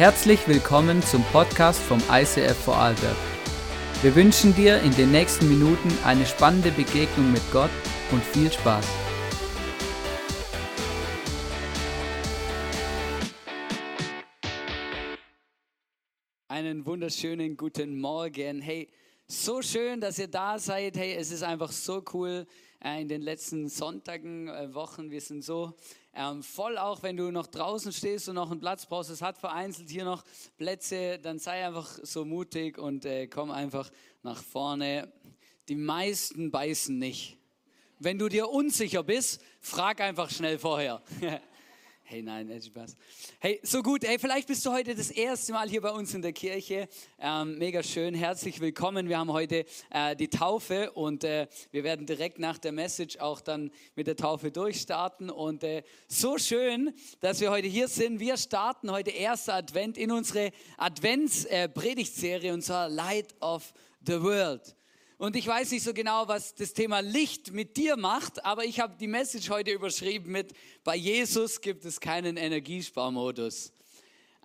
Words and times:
Herzlich 0.00 0.48
willkommen 0.48 1.02
zum 1.02 1.22
Podcast 1.24 1.78
vom 1.78 1.98
ICF 2.10 2.56
Vorarlberg. 2.56 3.18
Wir 4.00 4.16
wünschen 4.16 4.54
dir 4.54 4.80
in 4.80 4.92
den 4.92 5.10
nächsten 5.12 5.46
Minuten 5.46 5.90
eine 6.06 6.24
spannende 6.24 6.70
Begegnung 6.70 7.30
mit 7.30 7.42
Gott 7.52 7.68
und 8.10 8.24
viel 8.24 8.50
Spaß. 8.50 8.86
Einen 16.48 16.86
wunderschönen 16.86 17.58
guten 17.58 18.00
Morgen. 18.00 18.62
Hey, 18.62 18.88
so 19.26 19.60
schön, 19.60 20.00
dass 20.00 20.18
ihr 20.18 20.28
da 20.28 20.58
seid. 20.58 20.96
Hey, 20.96 21.14
es 21.14 21.30
ist 21.30 21.42
einfach 21.42 21.72
so 21.72 22.02
cool 22.14 22.46
in 22.82 23.08
den 23.08 23.20
letzten 23.20 23.68
Sonntagen, 23.68 24.48
äh, 24.48 24.74
Wochen. 24.74 25.10
Wir 25.10 25.20
sind 25.20 25.44
so 25.44 25.74
ähm, 26.14 26.42
voll 26.42 26.78
auch, 26.78 27.02
wenn 27.02 27.16
du 27.16 27.30
noch 27.30 27.46
draußen 27.46 27.92
stehst 27.92 28.28
und 28.28 28.36
noch 28.36 28.50
einen 28.50 28.60
Platz 28.60 28.86
brauchst. 28.86 29.10
Es 29.10 29.20
hat 29.20 29.38
vereinzelt 29.38 29.90
hier 29.90 30.04
noch 30.04 30.24
Plätze. 30.56 31.18
Dann 31.18 31.38
sei 31.38 31.66
einfach 31.66 31.98
so 32.02 32.24
mutig 32.24 32.78
und 32.78 33.04
äh, 33.04 33.26
komm 33.26 33.50
einfach 33.50 33.90
nach 34.22 34.42
vorne. 34.42 35.12
Die 35.68 35.76
meisten 35.76 36.50
beißen 36.50 36.98
nicht. 36.98 37.36
Wenn 37.98 38.18
du 38.18 38.28
dir 38.30 38.48
unsicher 38.48 39.02
bist, 39.02 39.42
frag 39.60 40.00
einfach 40.00 40.30
schnell 40.30 40.58
vorher. 40.58 41.02
Hey, 42.10 42.22
nein, 42.22 42.60
Spaß. 42.60 42.96
Hey, 43.38 43.60
so 43.62 43.84
gut. 43.84 44.04
Hey, 44.04 44.18
vielleicht 44.18 44.48
bist 44.48 44.66
du 44.66 44.72
heute 44.72 44.96
das 44.96 45.12
erste 45.12 45.52
Mal 45.52 45.68
hier 45.68 45.80
bei 45.80 45.92
uns 45.92 46.12
in 46.12 46.22
der 46.22 46.32
Kirche. 46.32 46.88
Ähm, 47.20 47.56
mega 47.56 47.84
schön. 47.84 48.14
Herzlich 48.14 48.58
willkommen. 48.58 49.08
Wir 49.08 49.16
haben 49.16 49.32
heute 49.32 49.64
äh, 49.90 50.16
die 50.16 50.26
Taufe 50.26 50.90
und 50.90 51.22
äh, 51.22 51.46
wir 51.70 51.84
werden 51.84 52.06
direkt 52.06 52.40
nach 52.40 52.58
der 52.58 52.72
Message 52.72 53.18
auch 53.18 53.40
dann 53.40 53.70
mit 53.94 54.08
der 54.08 54.16
Taufe 54.16 54.50
durchstarten. 54.50 55.30
Und 55.30 55.62
äh, 55.62 55.84
so 56.08 56.36
schön, 56.36 56.92
dass 57.20 57.40
wir 57.40 57.52
heute 57.52 57.68
hier 57.68 57.86
sind. 57.86 58.18
Wir 58.18 58.36
starten 58.36 58.90
heute 58.90 59.12
erster 59.12 59.54
Advent 59.54 59.96
in 59.96 60.10
unsere 60.10 60.50
Advents-Predigtserie 60.78 62.52
und 62.52 62.62
zwar 62.62 62.88
Light 62.88 63.40
of 63.40 63.72
the 64.04 64.20
World. 64.20 64.74
Und 65.20 65.36
ich 65.36 65.46
weiß 65.46 65.72
nicht 65.72 65.82
so 65.82 65.92
genau, 65.92 66.28
was 66.28 66.54
das 66.54 66.72
Thema 66.72 67.00
Licht 67.00 67.52
mit 67.52 67.76
dir 67.76 67.98
macht, 67.98 68.42
aber 68.42 68.64
ich 68.64 68.80
habe 68.80 68.96
die 68.98 69.06
Message 69.06 69.50
heute 69.50 69.70
überschrieben 69.70 70.32
mit, 70.32 70.54
bei 70.82 70.96
Jesus 70.96 71.60
gibt 71.60 71.84
es 71.84 72.00
keinen 72.00 72.38
Energiesparmodus. 72.38 73.70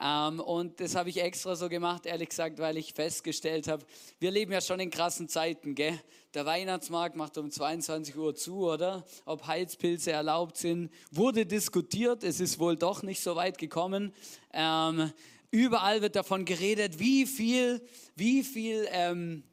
Ähm, 0.02 0.42
und 0.42 0.81
das 0.81 0.96
habe 0.96 1.08
ich 1.08 1.22
extra 1.22 1.56
so 1.56 1.70
gemacht, 1.70 2.06
ehrlich 2.06 2.28
gesagt, 2.28 2.59
weil 2.59 2.76
ich 2.76 2.94
festgestellt 2.94 3.70
habe, 3.70 3.86
wir 4.20 4.31
leben 4.31 4.52
ja 4.52 4.59
schon 4.59 4.81
in 4.81 4.90
krassen 4.90 5.30
Zeiten, 5.30 5.76
gell? 5.76 5.98
Der 6.34 6.46
Weihnachtsmarkt 6.46 7.16
macht 7.16 7.38
um 7.38 7.50
22 7.50 8.18
Uhr 8.18 8.36
zu, 8.36 8.68
oder? 8.68 9.06
Ob 9.23 9.48
Heizpilze 9.48 10.12
erlaubt 10.12 10.58
sind, 10.58 10.92
wurde 11.09 11.46
diskutiert. 11.46 12.22
Es 12.22 12.42
ist 12.42 12.59
wohl 12.59 12.76
doch 12.76 13.02
nicht 13.02 13.22
so 13.22 13.38
weit 13.38 13.58
gekommen. 13.59 14.14
Ähm, 14.52 15.14
überall 15.52 16.02
wird 16.02 16.18
davon 16.18 16.44
geredet, 16.44 17.00
wie 17.00 17.26
viel, 17.26 17.81
wie 18.18 18.44
viel 18.44 18.86
ähm, 18.92 19.46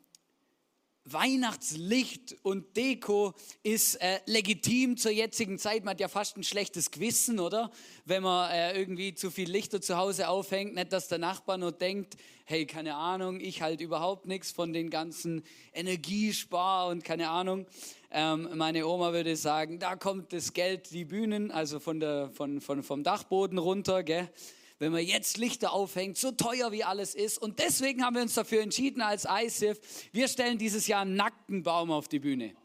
Weihnachtslicht 1.04 2.36
und 2.42 2.76
Deko 2.76 3.34
ist 3.64 3.96
äh, 3.96 4.20
legitim 4.26 4.96
zur 4.96 5.10
jetzigen 5.10 5.58
Zeit. 5.58 5.84
Man 5.84 5.92
hat 5.92 6.00
ja 6.00 6.08
fast 6.08 6.36
ein 6.36 6.44
schlechtes 6.44 6.92
Gewissen, 6.92 7.40
oder? 7.40 7.72
Wenn 8.04 8.22
man 8.22 8.50
äh, 8.50 8.78
irgendwie 8.78 9.14
zu 9.14 9.30
viel 9.30 9.50
Lichter 9.50 9.80
zu 9.80 9.96
Hause 9.96 10.28
aufhängt, 10.28 10.74
nicht, 10.74 10.92
dass 10.92 11.08
der 11.08 11.18
Nachbar 11.18 11.58
nur 11.58 11.72
denkt, 11.72 12.16
hey, 12.44 12.66
keine 12.66 12.94
Ahnung, 12.94 13.40
ich 13.40 13.62
halt 13.62 13.80
überhaupt 13.80 14.26
nichts 14.26 14.52
von 14.52 14.72
den 14.72 14.90
ganzen 14.90 15.42
Energiespar 15.72 16.88
und 16.88 17.02
keine 17.02 17.30
Ahnung. 17.30 17.66
Ähm, 18.12 18.48
meine 18.54 18.86
Oma 18.86 19.12
würde 19.12 19.36
sagen, 19.36 19.80
da 19.80 19.96
kommt 19.96 20.32
das 20.32 20.52
Geld, 20.52 20.92
die 20.92 21.04
Bühnen, 21.04 21.50
also 21.50 21.80
von 21.80 21.98
der, 21.98 22.30
von, 22.30 22.60
von, 22.60 22.82
vom 22.82 23.02
Dachboden 23.02 23.58
runter, 23.58 24.02
gell? 24.04 24.30
Wenn 24.82 24.90
man 24.90 25.06
jetzt 25.06 25.38
Lichter 25.38 25.72
aufhängt, 25.72 26.18
so 26.18 26.32
teuer 26.32 26.72
wie 26.72 26.82
alles 26.82 27.14
ist. 27.14 27.38
Und 27.38 27.60
deswegen 27.60 28.04
haben 28.04 28.16
wir 28.16 28.22
uns 28.22 28.34
dafür 28.34 28.62
entschieden 28.62 29.00
als 29.00 29.28
ISIF, 29.30 29.78
wir 30.10 30.26
stellen 30.26 30.58
dieses 30.58 30.88
Jahr 30.88 31.02
einen 31.02 31.14
nackten 31.14 31.62
Baum 31.62 31.92
auf 31.92 32.08
die 32.08 32.18
Bühne. 32.18 32.56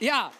Ja, 0.00 0.32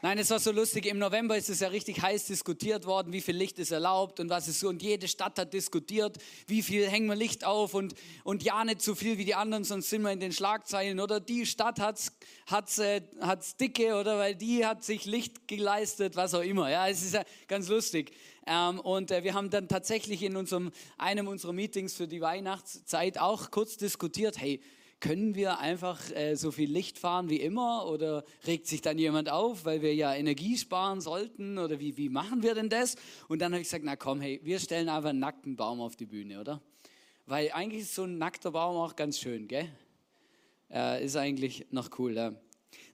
Nein, 0.00 0.18
es 0.18 0.30
war 0.30 0.38
so 0.38 0.52
lustig. 0.52 0.86
Im 0.86 1.00
November 1.00 1.36
ist 1.36 1.50
es 1.50 1.58
ja 1.58 1.66
richtig 1.66 2.00
heiß 2.00 2.26
diskutiert 2.26 2.86
worden, 2.86 3.12
wie 3.12 3.20
viel 3.20 3.34
Licht 3.34 3.58
ist 3.58 3.72
erlaubt 3.72 4.20
und 4.20 4.30
was 4.30 4.46
ist 4.46 4.60
so. 4.60 4.68
Und 4.68 4.80
jede 4.80 5.08
Stadt 5.08 5.36
hat 5.40 5.52
diskutiert, 5.52 6.18
wie 6.46 6.62
viel 6.62 6.88
hängen 6.88 7.08
wir 7.08 7.16
Licht 7.16 7.44
auf 7.44 7.74
und, 7.74 7.94
und 8.22 8.44
ja, 8.44 8.64
nicht 8.64 8.80
so 8.80 8.94
viel 8.94 9.18
wie 9.18 9.24
die 9.24 9.34
anderen, 9.34 9.64
sonst 9.64 9.90
sind 9.90 10.02
wir 10.02 10.12
in 10.12 10.20
den 10.20 10.30
Schlagzeilen. 10.30 11.00
Oder 11.00 11.18
die 11.18 11.46
Stadt 11.46 11.80
hat's, 11.80 12.12
hat's, 12.46 12.78
äh, 12.78 13.00
hat's 13.20 13.56
dicke 13.56 13.96
oder 13.96 14.18
weil 14.18 14.36
die 14.36 14.64
hat 14.64 14.84
sich 14.84 15.04
Licht 15.04 15.48
geleistet, 15.48 16.14
was 16.14 16.32
auch 16.32 16.42
immer. 16.42 16.70
Ja, 16.70 16.86
es 16.88 17.02
ist 17.02 17.14
ja 17.14 17.24
ganz 17.48 17.66
lustig. 17.66 18.12
Ähm, 18.46 18.78
und 18.78 19.10
äh, 19.10 19.24
wir 19.24 19.34
haben 19.34 19.50
dann 19.50 19.66
tatsächlich 19.66 20.22
in 20.22 20.36
unserem, 20.36 20.70
einem 20.96 21.26
unserer 21.26 21.52
Meetings 21.52 21.94
für 21.94 22.06
die 22.06 22.20
Weihnachtszeit 22.20 23.18
auch 23.18 23.50
kurz 23.50 23.76
diskutiert, 23.76 24.38
hey, 24.38 24.60
können 25.00 25.34
wir 25.34 25.58
einfach 25.58 26.10
äh, 26.10 26.34
so 26.34 26.50
viel 26.50 26.70
Licht 26.70 26.98
fahren 26.98 27.30
wie 27.30 27.40
immer 27.40 27.86
oder 27.86 28.24
regt 28.46 28.66
sich 28.66 28.82
dann 28.82 28.98
jemand 28.98 29.30
auf, 29.30 29.64
weil 29.64 29.82
wir 29.82 29.94
ja 29.94 30.14
Energie 30.14 30.56
sparen 30.56 31.00
sollten 31.00 31.58
oder 31.58 31.78
wie, 31.78 31.96
wie 31.96 32.08
machen 32.08 32.42
wir 32.42 32.54
denn 32.54 32.68
das? 32.68 32.96
Und 33.28 33.40
dann 33.40 33.52
habe 33.52 33.62
ich 33.62 33.68
gesagt, 33.68 33.84
na 33.84 33.96
komm, 33.96 34.20
hey, 34.20 34.40
wir 34.42 34.58
stellen 34.58 34.88
einfach 34.88 35.10
einen 35.10 35.20
nackten 35.20 35.56
Baum 35.56 35.80
auf 35.80 35.96
die 35.96 36.06
Bühne, 36.06 36.40
oder? 36.40 36.60
Weil 37.26 37.52
eigentlich 37.52 37.82
ist 37.82 37.94
so 37.94 38.04
ein 38.04 38.18
nackter 38.18 38.52
Baum 38.52 38.76
auch 38.76 38.96
ganz 38.96 39.18
schön, 39.18 39.46
gell? 39.46 39.68
Äh, 40.70 41.04
ist 41.04 41.16
eigentlich 41.16 41.66
noch 41.70 41.90
cool, 41.98 42.14
ja. 42.14 42.32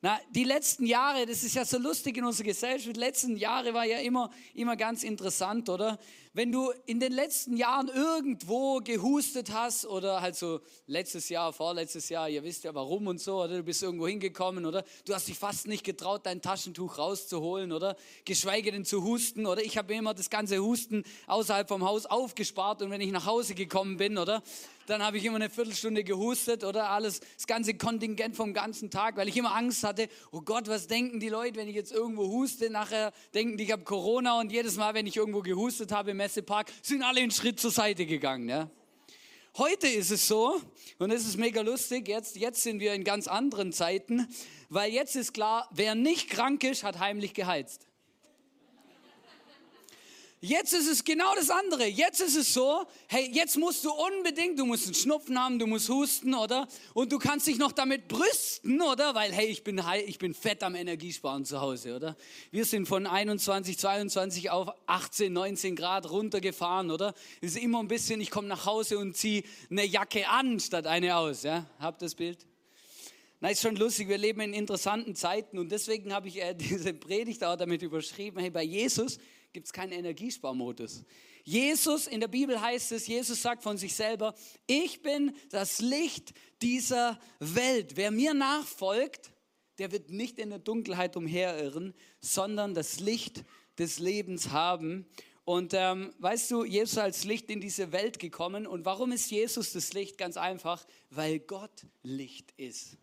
Na, 0.03 0.21
die 0.31 0.45
letzten 0.45 0.85
Jahre, 0.85 1.25
das 1.25 1.43
ist 1.45 1.55
ja 1.55 1.65
so 1.65 1.79
lustig 1.79 2.19
in 2.19 2.25
unserer 2.25 2.49
Gesellschaft, 2.49 2.95
die 2.95 3.01
letzten 3.01 3.37
Jahre 3.37 3.73
war 3.73 3.87
ja 3.87 3.99
immer, 3.99 4.31
immer 4.53 4.77
ganz 4.77 5.03
interessant, 5.03 5.71
oder? 5.71 5.99
Wenn 6.37 6.51
du 6.51 6.73
in 6.87 6.99
den 6.99 7.13
letzten 7.13 7.57
Jahren 7.57 7.87
irgendwo 7.87 8.81
gehustet 8.81 9.53
hast 9.53 9.87
oder 9.87 10.21
halt 10.21 10.35
so 10.35 10.61
letztes 10.89 11.29
Jahr, 11.29 11.53
vorletztes 11.53 12.09
Jahr, 12.09 12.29
ihr 12.29 12.43
wisst 12.43 12.65
ja 12.65 12.75
warum 12.75 13.07
und 13.07 13.21
so, 13.21 13.41
oder? 13.41 13.59
Du 13.59 13.63
bist 13.63 13.85
irgendwo 13.85 14.09
hingekommen, 14.09 14.67
oder? 14.67 14.83
Du 15.05 15.15
hast 15.15 15.29
dich 15.29 15.39
fast 15.39 15.69
nicht 15.69 15.85
getraut, 15.85 16.27
dein 16.27 16.43
Taschentuch 16.43 16.99
rauszuholen, 16.99 17.71
oder? 17.71 17.95
Geschweige 18.25 18.73
denn 18.73 18.85
zu 18.85 19.05
husten, 19.05 19.47
oder? 19.47 19.63
Ich 19.63 19.79
habe 19.79 19.95
immer 19.95 20.13
das 20.13 20.29
ganze 20.29 20.59
Husten 20.59 21.05
außerhalb 21.29 21.69
vom 21.69 21.85
Haus 21.85 22.05
aufgespart 22.05 22.83
und 22.83 22.91
wenn 22.91 23.01
ich 23.01 23.13
nach 23.13 23.27
Hause 23.27 23.55
gekommen 23.55 23.97
bin, 23.97 24.19
oder? 24.19 24.43
Dann 24.87 25.03
habe 25.03 25.17
ich 25.17 25.25
immer 25.25 25.37
eine 25.37 25.49
Viertelstunde 25.49 26.05
gehustet 26.05 26.63
oder? 26.63 26.91
Alles, 26.91 27.21
das 27.37 27.47
ganze 27.47 27.75
Kontingent 27.75 28.37
vom 28.37 28.53
ganzen 28.53 28.91
Tag, 28.91 29.17
weil 29.17 29.29
ich 29.29 29.37
immer 29.37 29.55
Angst 29.55 29.83
hatte, 29.83 30.09
oh 30.31 30.43
Gott, 30.43 30.69
was 30.69 30.89
denken 30.89 31.21
die 31.21 31.31
Leute, 31.31 31.57
wenn 31.57 31.69
ich 31.69 31.75
jetzt 31.75 31.93
irgendwo 31.93 32.27
huste, 32.27 32.69
nachher 32.69 33.13
denken 33.33 33.57
die, 33.57 33.65
ich 33.65 33.73
habe 33.73 33.85
Corona 33.85 34.41
und 34.41 34.53
jedes 34.53 34.77
Mal, 34.77 34.93
wenn 34.95 35.07
ich 35.07 35.17
irgendwo 35.17 35.41
gehustet 35.41 35.93
habe 35.93 36.13
Messepark, 36.25 36.73
sind 36.81 37.03
alle 37.03 37.21
einen 37.21 37.31
Schritt 37.31 37.61
zur 37.61 37.71
Seite 37.71 38.07
gegangen. 38.07 38.49
Ja? 38.49 38.71
Heute 39.59 39.89
ist 39.89 40.11
es 40.11 40.27
so, 40.27 40.59
und 40.99 41.11
es 41.11 41.27
ist 41.27 41.37
mega 41.37 41.61
lustig, 41.61 42.09
jetzt, 42.09 42.37
jetzt 42.37 42.63
sind 42.63 42.81
wir 42.81 42.95
in 42.95 43.05
ganz 43.05 43.29
anderen 43.29 43.75
Zeiten, 43.75 44.27
weil 44.71 44.91
jetzt 44.91 45.17
ist 45.17 45.35
klar, 45.35 45.69
wer 45.71 45.95
nicht 45.95 46.31
krank 46.31 46.65
ist, 46.65 46.83
hat 46.83 46.99
heimlich 46.99 47.35
geheizt. 47.35 47.87
Jetzt 50.47 50.75
ist 50.75 50.91
es 50.91 51.03
genau 51.03 51.35
das 51.37 51.49
andere. 51.49 51.87
Jetzt 51.87 52.21
ist 52.21 52.37
es 52.37 52.53
so, 52.53 52.85
hey, 53.09 53.31
jetzt 53.33 53.57
musst 53.57 53.83
du 53.83 53.91
unbedingt, 53.91 54.59
du 54.59 54.67
musst 54.67 54.85
einen 54.85 54.95
Schnupfen 54.95 55.43
haben, 55.43 55.59
du 55.59 55.67
musst 55.67 55.89
husten, 55.89 56.35
oder? 56.35 56.69
Und 56.93 57.11
du 57.13 57.19
kannst 57.19 57.47
dich 57.47 57.57
noch 57.57 57.73
damit 57.73 58.09
brüsten, 58.09 58.83
oder? 58.83 59.15
Weil, 59.15 59.33
hey, 59.33 59.47
ich 59.47 59.65
bin, 59.65 59.81
ich 60.07 60.19
bin 60.19 60.35
fett 60.35 60.63
am 60.63 60.75
Energiesparen 60.75 61.47
zu 61.47 61.63
Hause, 61.63 61.97
oder? 61.97 62.15
Wir 62.51 62.67
sind 62.67 62.87
von 62.87 63.07
21, 63.07 63.79
22 63.79 64.51
auf 64.51 64.69
18, 64.85 65.33
19 65.33 65.77
Grad 65.77 66.11
runtergefahren, 66.11 66.91
oder? 66.91 67.15
Ist 67.41 67.57
immer 67.57 67.79
ein 67.79 67.89
bisschen, 67.89 68.21
ich 68.21 68.31
komme 68.31 68.49
nach 68.49 68.67
Hause 68.67 68.99
und 68.99 69.17
ziehe 69.17 69.45
eine 69.71 69.87
Jacke 69.87 70.29
an 70.29 70.61
statt 70.61 70.87
eine 70.87 71.17
aus, 71.17 71.45
ja? 71.45 71.65
Habt 71.79 72.03
das 72.03 72.15
Bild? 72.15 72.47
Na, 73.41 73.49
ist 73.49 73.63
schon 73.63 73.77
lustig, 73.77 74.09
wir 74.09 74.19
leben 74.19 74.41
in 74.43 74.53
interessanten 74.53 75.15
Zeiten 75.15 75.59
und 75.59 75.73
deswegen 75.73 76.13
habe 76.13 76.29
ich 76.29 76.43
äh, 76.43 76.55
diese 76.59 76.93
Predigt 76.93 77.43
auch 77.45 77.57
damit 77.57 77.81
überschrieben, 77.81 78.41
hey, 78.41 78.51
bei 78.51 78.63
Jesus 78.63 79.19
gibt 79.55 79.69
es 79.69 79.73
keinen 79.73 79.93
Energiesparmodus. 79.93 81.05
Jesus, 81.45 82.09
in 82.09 82.21
der 82.21 82.29
Bibel 82.29 82.61
heißt 82.61 82.93
es, 82.93 83.07
Jesus 83.07 83.41
sagt 83.41 83.63
von 83.63 83.79
sich 83.79 83.95
selber, 83.95 84.35
ich 84.67 85.01
bin 85.01 85.33
das 85.51 85.81
Licht 85.81 86.35
dieser 86.61 87.21
Welt. 87.39 87.97
Wer 87.97 88.11
mir 88.11 88.35
nachfolgt, 88.35 89.33
der 89.79 89.93
wird 89.93 90.11
nicht 90.11 90.39
in 90.39 90.51
der 90.51 90.59
Dunkelheit 90.59 91.17
umherirren, 91.17 91.95
sondern 92.21 92.75
das 92.75 92.99
Licht 92.99 93.45
des 93.79 94.01
Lebens 94.01 94.51
haben. 94.51 95.07
Und 95.45 95.73
ähm, 95.75 96.13
weißt 96.19 96.51
du, 96.51 96.65
Jesus 96.65 96.99
als 96.99 97.25
Licht 97.25 97.49
in 97.49 97.61
diese 97.61 97.93
Welt 97.93 98.19
gekommen. 98.19 98.67
Und 98.67 98.85
warum 98.85 99.13
ist 99.13 99.31
Jesus 99.31 99.73
das 99.73 99.93
Licht? 99.93 100.19
Ganz 100.19 100.37
einfach, 100.37 100.85
weil 101.11 101.39
Gott 101.39 101.87
Licht 102.03 102.53
ist. 102.57 102.97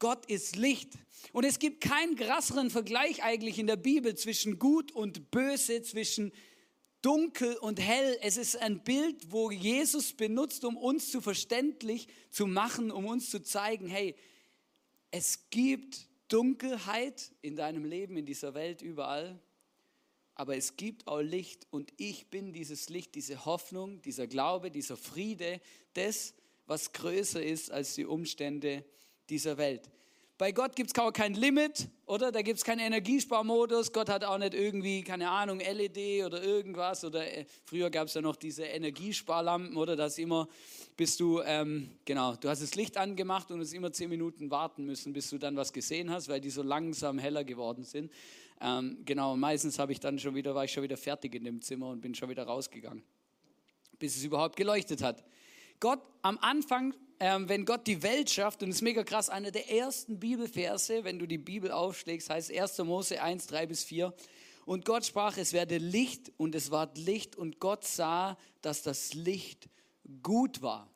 Gott 0.00 0.26
ist 0.26 0.56
Licht. 0.56 0.94
Und 1.32 1.44
es 1.44 1.60
gibt 1.60 1.82
keinen 1.82 2.16
krasseren 2.16 2.70
Vergleich 2.70 3.22
eigentlich 3.22 3.58
in 3.58 3.68
der 3.68 3.76
Bibel 3.76 4.16
zwischen 4.16 4.58
gut 4.58 4.90
und 4.90 5.30
böse, 5.30 5.82
zwischen 5.82 6.32
dunkel 7.02 7.56
und 7.58 7.78
hell. 7.80 8.18
Es 8.22 8.36
ist 8.36 8.56
ein 8.56 8.82
Bild, 8.82 9.30
wo 9.30 9.50
Jesus 9.50 10.14
benutzt, 10.14 10.64
um 10.64 10.76
uns 10.76 11.10
zu 11.10 11.20
verständlich 11.20 12.08
zu 12.30 12.46
machen, 12.46 12.90
um 12.90 13.06
uns 13.06 13.30
zu 13.30 13.42
zeigen, 13.42 13.86
hey, 13.86 14.16
es 15.10 15.50
gibt 15.50 16.08
Dunkelheit 16.28 17.32
in 17.42 17.54
deinem 17.54 17.84
Leben, 17.84 18.16
in 18.16 18.26
dieser 18.26 18.54
Welt, 18.54 18.82
überall. 18.82 19.40
aber 20.34 20.56
es 20.56 20.76
gibt 20.76 21.06
auch 21.06 21.20
Licht 21.20 21.66
und 21.70 21.92
ich 21.98 22.28
bin 22.28 22.54
dieses 22.54 22.88
Licht, 22.88 23.14
diese 23.14 23.44
Hoffnung, 23.44 24.00
dieser 24.00 24.26
Glaube, 24.26 24.70
dieser 24.70 24.96
Friede, 24.96 25.60
das, 25.92 26.32
was 26.66 26.92
größer 26.92 27.42
ist 27.42 27.70
als 27.70 27.94
die 27.94 28.06
Umstände 28.06 28.84
dieser 29.30 29.56
Welt. 29.56 29.88
Bei 30.40 30.52
Gott 30.52 30.74
gibt 30.74 30.96
es 30.96 31.12
kein 31.12 31.34
Limit, 31.34 31.88
oder? 32.06 32.32
Da 32.32 32.40
gibt 32.40 32.56
es 32.56 32.64
keinen 32.64 32.78
Energiesparmodus. 32.78 33.92
Gott 33.92 34.08
hat 34.08 34.24
auch 34.24 34.38
nicht 34.38 34.54
irgendwie, 34.54 35.02
keine 35.02 35.28
Ahnung, 35.28 35.60
LED 35.60 36.24
oder 36.24 36.42
irgendwas. 36.42 37.04
Oder 37.04 37.30
äh, 37.30 37.44
früher 37.66 37.90
gab 37.90 38.08
es 38.08 38.14
ja 38.14 38.22
noch 38.22 38.36
diese 38.36 38.62
Energiesparlampen, 38.62 39.76
oder? 39.76 39.96
Das 39.96 40.16
immer, 40.16 40.48
bis 40.96 41.18
du, 41.18 41.42
ähm, 41.42 41.90
genau, 42.06 42.36
du 42.36 42.48
hast 42.48 42.62
das 42.62 42.74
Licht 42.74 42.96
angemacht 42.96 43.50
und 43.50 43.60
es 43.60 43.74
immer 43.74 43.92
zehn 43.92 44.08
Minuten 44.08 44.50
warten 44.50 44.86
müssen, 44.86 45.12
bis 45.12 45.28
du 45.28 45.36
dann 45.36 45.56
was 45.56 45.74
gesehen 45.74 46.10
hast, 46.10 46.30
weil 46.30 46.40
die 46.40 46.48
so 46.48 46.62
langsam 46.62 47.18
heller 47.18 47.44
geworden 47.44 47.84
sind. 47.84 48.10
Ähm, 48.62 48.96
genau, 49.04 49.36
meistens 49.36 49.78
habe 49.78 49.92
ich 49.92 50.00
dann 50.00 50.18
schon 50.18 50.34
wieder, 50.34 50.54
war 50.54 50.64
ich 50.64 50.72
schon 50.72 50.82
wieder 50.82 50.96
fertig 50.96 51.34
in 51.34 51.44
dem 51.44 51.60
Zimmer 51.60 51.88
und 51.88 52.00
bin 52.00 52.14
schon 52.14 52.30
wieder 52.30 52.44
rausgegangen, 52.44 53.02
bis 53.98 54.16
es 54.16 54.24
überhaupt 54.24 54.56
geleuchtet 54.56 55.02
hat. 55.02 55.22
Gott 55.80 56.00
am 56.22 56.38
Anfang 56.38 56.94
ähm, 57.20 57.48
wenn 57.50 57.66
Gott 57.66 57.86
die 57.86 58.02
Welt 58.02 58.30
schafft, 58.30 58.62
und 58.62 58.70
es 58.70 58.76
ist 58.76 58.82
mega 58.82 59.04
krass, 59.04 59.28
einer 59.28 59.50
der 59.50 59.70
ersten 59.70 60.18
Bibelverse, 60.18 61.04
wenn 61.04 61.18
du 61.18 61.26
die 61.26 61.38
Bibel 61.38 61.70
aufschlägst, 61.70 62.30
heißt 62.30 62.50
1. 62.50 62.78
Mose 62.78 63.22
1, 63.22 63.46
3 63.46 63.66
bis 63.66 63.84
4. 63.84 64.14
Und 64.64 64.86
Gott 64.86 65.04
sprach, 65.04 65.36
es 65.36 65.52
werde 65.52 65.76
Licht 65.76 66.32
und 66.38 66.54
es 66.54 66.70
ward 66.70 66.96
Licht 66.96 67.36
und 67.36 67.60
Gott 67.60 67.84
sah, 67.86 68.38
dass 68.62 68.82
das 68.82 69.12
Licht 69.12 69.68
gut 70.22 70.62
war. 70.62 70.90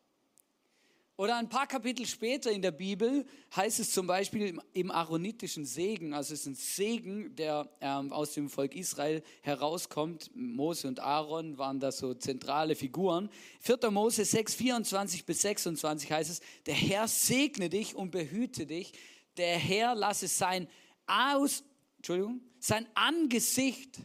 Oder 1.16 1.36
ein 1.36 1.48
paar 1.48 1.68
Kapitel 1.68 2.06
später 2.06 2.50
in 2.50 2.60
der 2.60 2.72
Bibel 2.72 3.24
heißt 3.54 3.78
es 3.78 3.92
zum 3.92 4.08
Beispiel 4.08 4.58
im 4.72 4.90
aaronitischen 4.90 5.64
Segen, 5.64 6.12
also 6.12 6.34
es 6.34 6.40
ist 6.40 6.46
ein 6.46 6.54
Segen, 6.56 7.36
der 7.36 7.70
ähm, 7.80 8.12
aus 8.12 8.32
dem 8.32 8.50
Volk 8.50 8.74
Israel 8.74 9.22
herauskommt. 9.42 10.32
Mose 10.34 10.88
und 10.88 10.98
Aaron 10.98 11.56
waren 11.56 11.78
da 11.78 11.92
so 11.92 12.14
zentrale 12.14 12.74
Figuren. 12.74 13.30
4. 13.60 13.92
Mose 13.92 14.24
6, 14.24 14.56
24 14.56 15.24
bis 15.24 15.42
26 15.42 16.10
heißt 16.10 16.30
es, 16.30 16.40
der 16.66 16.74
Herr 16.74 17.06
segne 17.06 17.70
dich 17.70 17.94
und 17.94 18.10
behüte 18.10 18.66
dich. 18.66 18.92
Der 19.36 19.56
Herr 19.56 19.94
lasse 19.94 20.26
sein 20.26 20.66
Aus, 21.06 21.62
Entschuldigung, 21.98 22.40
sein 22.58 22.88
Angesicht 22.94 24.00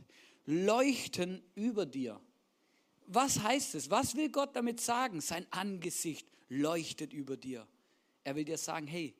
leuchten 0.45 1.41
über 1.55 1.87
dir. 1.87 2.21
Was 3.07 3.39
heißt 3.39 3.73
es? 3.73 3.89
Was 3.89 4.15
will 4.15 4.29
Gott 4.29 4.55
damit 4.55 4.79
sagen? 4.79 5.21
Sein 5.21 5.47
Angesicht 5.49 6.27
leuchtet 6.49 7.13
über 7.13 7.37
dir. 7.37 7.67
Er 8.23 8.35
will 8.35 8.45
dir 8.45 8.57
sagen, 8.57 8.87
hey, 8.87 9.15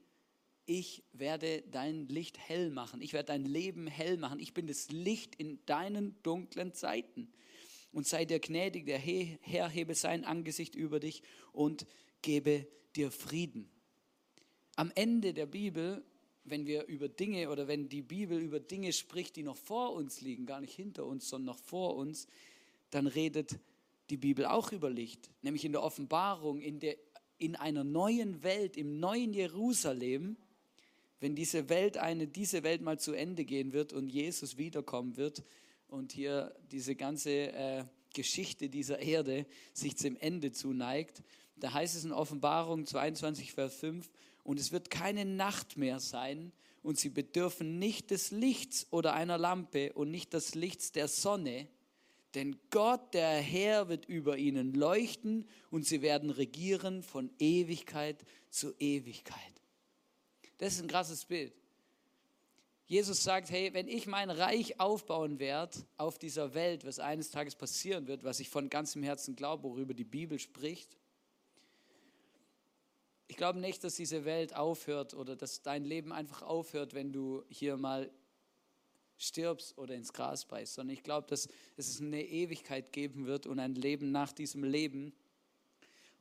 ich 0.66 1.04
werde 1.14 1.64
dein 1.72 2.08
Licht 2.08 2.38
hell 2.38 2.70
machen. 2.70 3.02
Ich 3.02 3.14
werde 3.14 3.28
dein 3.28 3.46
Leben 3.46 3.88
hell 3.88 4.18
machen. 4.18 4.40
Ich 4.40 4.54
bin 4.54 4.68
das 4.68 4.90
Licht 4.90 5.36
in 5.36 5.66
deinen 5.66 6.22
dunklen 6.22 6.74
Zeiten. 6.74 7.32
Und 7.92 8.06
sei 8.06 8.26
dir 8.26 8.40
gnädig, 8.40 8.86
der 8.86 9.00
Herr 9.00 9.68
hebe 9.68 9.96
sein 9.96 10.26
Angesicht 10.26 10.76
über 10.76 11.00
dich 11.00 11.24
und 11.54 11.88
gebe 12.22 12.68
dir 12.96 13.10
Frieden. 13.10 13.70
Am 14.76 14.92
Ende 14.94 15.34
der 15.34 15.48
Bibel, 15.48 16.04
wenn 16.44 16.68
wir 16.68 16.86
über 16.86 17.10
Dinge 17.10 17.50
oder 17.50 17.68
wenn 17.68 17.90
die 17.90 18.04
Bibel 18.04 18.40
über 18.40 18.60
Dinge 18.60 18.94
spricht, 18.94 19.36
die 19.36 19.44
noch 19.44 19.58
vor 19.58 19.94
uns 19.94 20.22
liegen, 20.22 20.46
gar 20.46 20.62
nicht 20.62 20.76
hinter 20.76 21.06
uns, 21.06 21.30
sondern 21.30 21.56
noch 21.56 21.64
vor 21.64 21.96
uns, 21.96 22.28
dann 22.92 23.08
redet 23.08 23.60
die 24.10 24.18
Bibel 24.18 24.46
auch 24.46 24.72
über 24.72 24.90
Licht. 24.90 25.32
Nämlich 25.42 25.66
in 25.66 25.72
der 25.72 25.84
Offenbarung, 25.84 26.62
in 26.62 26.80
der 26.80 26.96
in 27.40 27.56
einer 27.56 27.84
neuen 27.84 28.44
Welt, 28.44 28.78
im 28.78 29.00
neuen 29.00 29.34
Jerusalem, 29.34 30.38
wenn 31.20 31.36
diese 31.36 31.70
Welt 31.70 31.98
eine, 31.98 32.28
diese 32.28 32.64
Welt 32.64 32.82
mal 32.82 33.00
zu 33.00 33.14
Ende 33.14 33.46
gehen 33.46 33.74
wird 33.74 33.94
und 33.94 34.10
Jesus 34.10 34.58
wiederkommen 34.58 35.18
wird 35.18 35.44
und 35.88 36.12
hier 36.12 36.56
diese 36.72 36.96
ganze 36.96 37.52
äh, 37.52 37.86
Geschichte 38.14 38.70
dieser 38.70 39.00
Erde 39.00 39.46
sich 39.74 39.98
zum 39.98 40.16
Ende 40.18 40.52
zuneigt, 40.52 41.24
da 41.58 41.74
heißt 41.74 41.96
es 41.96 42.06
in 42.06 42.12
Offenbarung 42.12 42.86
22, 42.86 43.54
Vers 43.54 43.76
5, 43.76 44.10
und 44.44 44.60
es 44.60 44.72
wird 44.72 44.90
keine 44.90 45.26
Nacht 45.26 45.78
mehr 45.78 46.00
sein 46.00 46.54
und 46.82 46.98
sie 46.98 47.10
bedürfen 47.10 47.80
nicht 47.80 48.12
des 48.12 48.32
Lichts 48.32 48.88
oder 48.92 49.14
einer 49.14 49.38
Lampe 49.38 49.94
und 49.94 50.10
nicht 50.10 50.34
des 50.34 50.56
Lichts 50.56 50.92
der 50.92 51.08
Sonne, 51.08 51.68
denn 52.36 52.60
Gott, 52.70 53.14
der 53.14 53.30
Herr, 53.30 53.90
wird 53.90 54.06
über 54.06 54.38
ihnen 54.38 54.74
leuchten 54.74 55.48
und 55.72 55.86
sie 55.86 56.02
werden 56.02 56.30
regieren 56.30 57.02
von 57.02 57.32
Ewigkeit 57.40 58.24
zu 58.50 58.74
Ewigkeit. 58.80 59.62
Das 60.58 60.74
ist 60.74 60.82
ein 60.82 60.88
krasses 60.88 61.26
Bild. 61.26 61.54
Jesus 62.86 63.24
sagt, 63.24 63.52
hey, 63.52 63.74
wenn 63.74 63.88
ich 63.88 64.08
mein 64.08 64.32
Reich 64.32 64.80
aufbauen 64.80 65.38
werde 65.38 65.78
auf 65.98 66.18
dieser 66.18 66.56
Welt, 66.56 66.86
was 66.86 67.00
eines 67.00 67.30
Tages 67.30 67.56
passieren 67.56 68.08
wird, 68.08 68.24
was 68.24 68.40
ich 68.40 68.50
von 68.50 68.70
ganzem 68.70 69.04
Herzen 69.04 69.36
glaube, 69.36 69.64
worüber 69.64 69.94
die 69.94 70.04
Bibel 70.04 70.40
spricht, 70.40 70.98
ich 73.28 73.38
glaube 73.38 73.60
nicht, 73.60 73.84
dass 73.84 73.96
diese 73.96 74.26
Welt 74.26 74.56
aufhört 74.56 75.14
oder 75.14 75.36
dass 75.36 75.62
dein 75.62 75.86
Leben 75.86 76.12
einfach 76.12 76.42
aufhört, 76.42 76.96
wenn 76.96 77.14
du 77.14 77.44
hier 77.48 77.78
mal 77.78 78.12
stirbst 79.20 79.78
oder 79.78 79.94
ins 79.94 80.14
Gras 80.14 80.46
beißt, 80.46 80.74
sondern 80.76 80.94
ich 80.94 81.04
glaube, 81.04 81.28
dass 81.28 81.48
es 81.78 82.02
eine 82.02 82.26
Ewigkeit 82.26 82.92
geben 82.92 83.28
wird 83.28 83.46
und 83.46 83.60
ein 83.60 83.76
Leben 83.76 84.12
nach 84.12 84.32
diesem 84.32 84.64
Leben. 84.64 85.14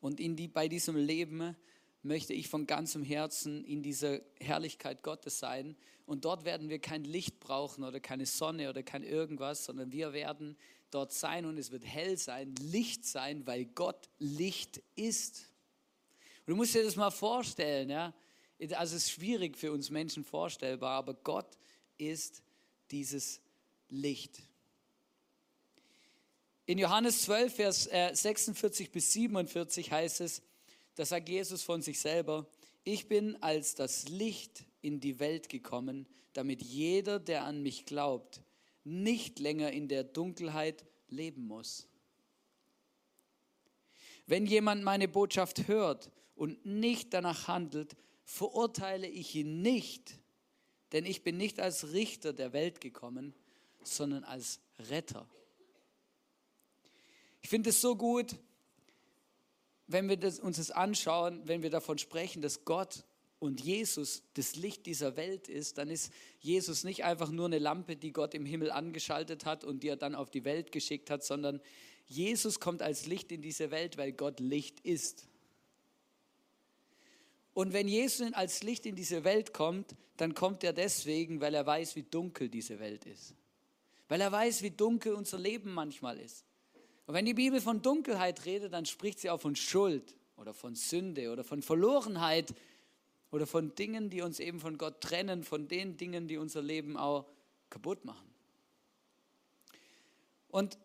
Und 0.00 0.20
in 0.20 0.36
die, 0.36 0.48
bei 0.48 0.68
diesem 0.68 0.96
Leben 0.96 1.56
möchte 2.02 2.32
ich 2.32 2.48
von 2.48 2.66
ganzem 2.66 3.02
Herzen 3.02 3.64
in 3.64 3.82
dieser 3.82 4.20
Herrlichkeit 4.40 5.02
Gottes 5.02 5.38
sein. 5.38 5.76
Und 6.06 6.24
dort 6.24 6.44
werden 6.44 6.68
wir 6.68 6.80
kein 6.80 7.04
Licht 7.04 7.38
brauchen 7.38 7.84
oder 7.84 8.00
keine 8.00 8.26
Sonne 8.26 8.68
oder 8.68 8.82
kein 8.82 9.02
irgendwas, 9.02 9.64
sondern 9.64 9.92
wir 9.92 10.12
werden 10.12 10.56
dort 10.90 11.12
sein 11.12 11.44
und 11.44 11.58
es 11.58 11.70
wird 11.70 11.84
hell 11.84 12.16
sein, 12.16 12.54
Licht 12.56 13.04
sein, 13.04 13.46
weil 13.46 13.66
Gott 13.66 14.08
Licht 14.18 14.82
ist. 14.96 15.50
Und 16.46 16.52
du 16.52 16.56
musst 16.56 16.74
dir 16.74 16.82
das 16.82 16.96
mal 16.96 17.10
vorstellen, 17.10 17.90
ja. 17.90 18.14
Also 18.60 18.96
es 18.96 19.04
ist 19.04 19.10
schwierig 19.12 19.56
für 19.56 19.70
uns 19.70 19.90
Menschen 19.90 20.24
vorstellbar, 20.24 20.98
aber 20.98 21.14
Gott 21.14 21.58
ist 21.96 22.42
dieses 22.90 23.40
Licht. 23.88 24.40
In 26.66 26.78
Johannes 26.78 27.22
12, 27.22 27.54
Vers 27.54 27.84
46 27.84 28.86
äh, 28.86 28.90
bis 28.90 29.12
47 29.12 29.90
heißt 29.90 30.20
es, 30.20 30.42
da 30.94 31.04
sagt 31.04 31.28
Jesus 31.28 31.62
von 31.62 31.80
sich 31.80 31.98
selber, 31.98 32.46
ich 32.84 33.08
bin 33.08 33.36
als 33.42 33.74
das 33.74 34.08
Licht 34.08 34.64
in 34.80 35.00
die 35.00 35.18
Welt 35.18 35.48
gekommen, 35.48 36.06
damit 36.32 36.62
jeder, 36.62 37.18
der 37.18 37.44
an 37.44 37.62
mich 37.62 37.86
glaubt, 37.86 38.42
nicht 38.84 39.38
länger 39.38 39.72
in 39.72 39.88
der 39.88 40.04
Dunkelheit 40.04 40.84
leben 41.08 41.46
muss. 41.46 41.88
Wenn 44.26 44.44
jemand 44.44 44.84
meine 44.84 45.08
Botschaft 45.08 45.68
hört 45.68 46.10
und 46.34 46.64
nicht 46.66 47.14
danach 47.14 47.48
handelt, 47.48 47.96
verurteile 48.24 49.08
ich 49.08 49.34
ihn 49.34 49.62
nicht, 49.62 50.18
denn 50.92 51.04
ich 51.04 51.22
bin 51.22 51.36
nicht 51.36 51.60
als 51.60 51.92
Richter 51.92 52.32
der 52.32 52.52
Welt 52.52 52.80
gekommen, 52.80 53.34
sondern 53.82 54.24
als 54.24 54.60
Retter. 54.90 55.28
Ich 57.40 57.48
finde 57.48 57.70
es 57.70 57.80
so 57.80 57.96
gut, 57.96 58.36
wenn 59.86 60.08
wir 60.08 60.16
das, 60.16 60.38
uns 60.38 60.58
das 60.58 60.70
anschauen, 60.70 61.42
wenn 61.46 61.62
wir 61.62 61.70
davon 61.70 61.98
sprechen, 61.98 62.42
dass 62.42 62.64
Gott 62.64 63.04
und 63.38 63.60
Jesus 63.60 64.22
das 64.34 64.56
Licht 64.56 64.86
dieser 64.86 65.16
Welt 65.16 65.48
ist, 65.48 65.78
dann 65.78 65.88
ist 65.88 66.12
Jesus 66.40 66.84
nicht 66.84 67.04
einfach 67.04 67.30
nur 67.30 67.46
eine 67.46 67.58
Lampe, 67.58 67.96
die 67.96 68.12
Gott 68.12 68.34
im 68.34 68.44
Himmel 68.44 68.70
angeschaltet 68.70 69.44
hat 69.44 69.64
und 69.64 69.82
die 69.82 69.88
er 69.88 69.96
dann 69.96 70.14
auf 70.14 70.30
die 70.30 70.44
Welt 70.44 70.72
geschickt 70.72 71.10
hat, 71.10 71.24
sondern 71.24 71.60
Jesus 72.06 72.58
kommt 72.58 72.82
als 72.82 73.06
Licht 73.06 73.30
in 73.32 73.42
diese 73.42 73.70
Welt, 73.70 73.96
weil 73.96 74.12
Gott 74.12 74.40
Licht 74.40 74.80
ist. 74.80 75.28
Und 77.58 77.72
wenn 77.72 77.88
Jesus 77.88 78.32
als 78.34 78.62
Licht 78.62 78.86
in 78.86 78.94
diese 78.94 79.24
Welt 79.24 79.52
kommt, 79.52 79.96
dann 80.16 80.32
kommt 80.32 80.62
er 80.62 80.72
deswegen, 80.72 81.40
weil 81.40 81.54
er 81.54 81.66
weiß, 81.66 81.96
wie 81.96 82.04
dunkel 82.04 82.48
diese 82.48 82.78
Welt 82.78 83.04
ist. 83.04 83.34
Weil 84.06 84.20
er 84.20 84.30
weiß, 84.30 84.62
wie 84.62 84.70
dunkel 84.70 85.12
unser 85.14 85.38
Leben 85.38 85.74
manchmal 85.74 86.20
ist. 86.20 86.44
Und 87.06 87.14
wenn 87.14 87.24
die 87.24 87.34
Bibel 87.34 87.60
von 87.60 87.82
Dunkelheit 87.82 88.46
redet, 88.46 88.72
dann 88.72 88.86
spricht 88.86 89.18
sie 89.18 89.28
auch 89.28 89.40
von 89.40 89.56
Schuld 89.56 90.14
oder 90.36 90.54
von 90.54 90.76
Sünde 90.76 91.32
oder 91.32 91.42
von 91.42 91.60
Verlorenheit 91.60 92.54
oder 93.32 93.44
von 93.44 93.74
Dingen, 93.74 94.08
die 94.08 94.22
uns 94.22 94.38
eben 94.38 94.60
von 94.60 94.78
Gott 94.78 95.00
trennen, 95.00 95.42
von 95.42 95.66
den 95.66 95.96
Dingen, 95.96 96.28
die 96.28 96.36
unser 96.36 96.62
Leben 96.62 96.96
auch 96.96 97.26
kaputt 97.70 98.04
machen. 98.04 98.32
Und 100.46 100.78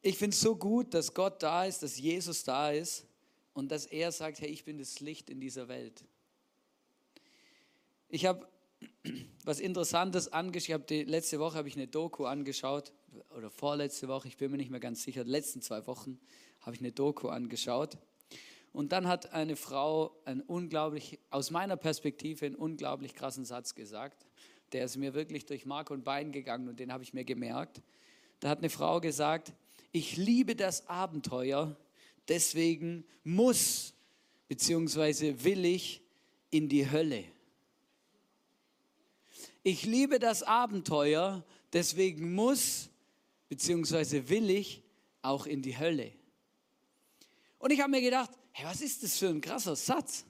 ich 0.00 0.16
finde 0.16 0.34
es 0.34 0.40
so 0.40 0.54
gut, 0.54 0.94
dass 0.94 1.12
Gott 1.12 1.42
da 1.42 1.64
ist, 1.64 1.82
dass 1.82 1.98
Jesus 1.98 2.44
da 2.44 2.70
ist 2.70 3.07
und 3.58 3.72
dass 3.72 3.86
er 3.86 4.12
sagt, 4.12 4.40
hey, 4.40 4.48
ich 4.48 4.64
bin 4.64 4.78
das 4.78 5.00
Licht 5.00 5.28
in 5.30 5.40
dieser 5.40 5.66
Welt. 5.66 6.04
Ich 8.08 8.24
habe 8.24 8.46
was 9.44 9.58
Interessantes 9.58 10.32
angeschaut. 10.32 10.88
letzte 10.90 11.40
Woche 11.40 11.58
habe 11.58 11.66
ich 11.66 11.74
eine 11.74 11.88
Doku 11.88 12.26
angeschaut 12.26 12.92
oder 13.36 13.50
vorletzte 13.50 14.06
Woche, 14.06 14.28
ich 14.28 14.36
bin 14.36 14.52
mir 14.52 14.58
nicht 14.58 14.70
mehr 14.70 14.78
ganz 14.78 15.02
sicher, 15.02 15.24
die 15.24 15.30
letzten 15.30 15.60
zwei 15.60 15.84
Wochen 15.88 16.20
habe 16.60 16.76
ich 16.76 16.80
eine 16.80 16.92
Doku 16.92 17.30
angeschaut. 17.30 17.98
Und 18.72 18.92
dann 18.92 19.08
hat 19.08 19.32
eine 19.32 19.56
Frau 19.56 20.16
einen 20.24 20.42
unglaublich, 20.42 21.18
aus 21.30 21.50
meiner 21.50 21.76
Perspektive, 21.76 22.46
einen 22.46 22.54
unglaublich 22.54 23.14
krassen 23.14 23.44
Satz 23.44 23.74
gesagt. 23.74 24.24
Der 24.70 24.84
ist 24.84 24.96
mir 24.96 25.14
wirklich 25.14 25.46
durch 25.46 25.66
Mark 25.66 25.90
und 25.90 26.04
Bein 26.04 26.30
gegangen 26.30 26.68
und 26.68 26.78
den 26.78 26.92
habe 26.92 27.02
ich 27.02 27.12
mir 27.12 27.24
gemerkt. 27.24 27.82
Da 28.38 28.50
hat 28.50 28.58
eine 28.58 28.70
Frau 28.70 29.00
gesagt, 29.00 29.52
ich 29.90 30.16
liebe 30.16 30.54
das 30.54 30.86
Abenteuer, 30.86 31.76
deswegen 32.28 33.04
muss 33.24 33.94
bzw. 34.48 35.44
will 35.44 35.64
ich 35.64 36.02
in 36.50 36.68
die 36.68 36.90
Hölle. 36.90 37.24
Ich 39.62 39.84
liebe 39.84 40.18
das 40.18 40.42
Abenteuer, 40.42 41.44
deswegen 41.72 42.34
muss 42.34 42.90
bzw. 43.48 44.28
will 44.28 44.50
ich 44.50 44.82
auch 45.22 45.46
in 45.46 45.62
die 45.62 45.78
Hölle. 45.78 46.12
Und 47.58 47.72
ich 47.72 47.80
habe 47.80 47.90
mir 47.90 48.00
gedacht, 48.00 48.30
hey, 48.52 48.66
was 48.66 48.80
ist 48.80 49.02
das 49.02 49.18
für 49.18 49.28
ein 49.28 49.40
krasser 49.40 49.76
Satz? 49.76 50.24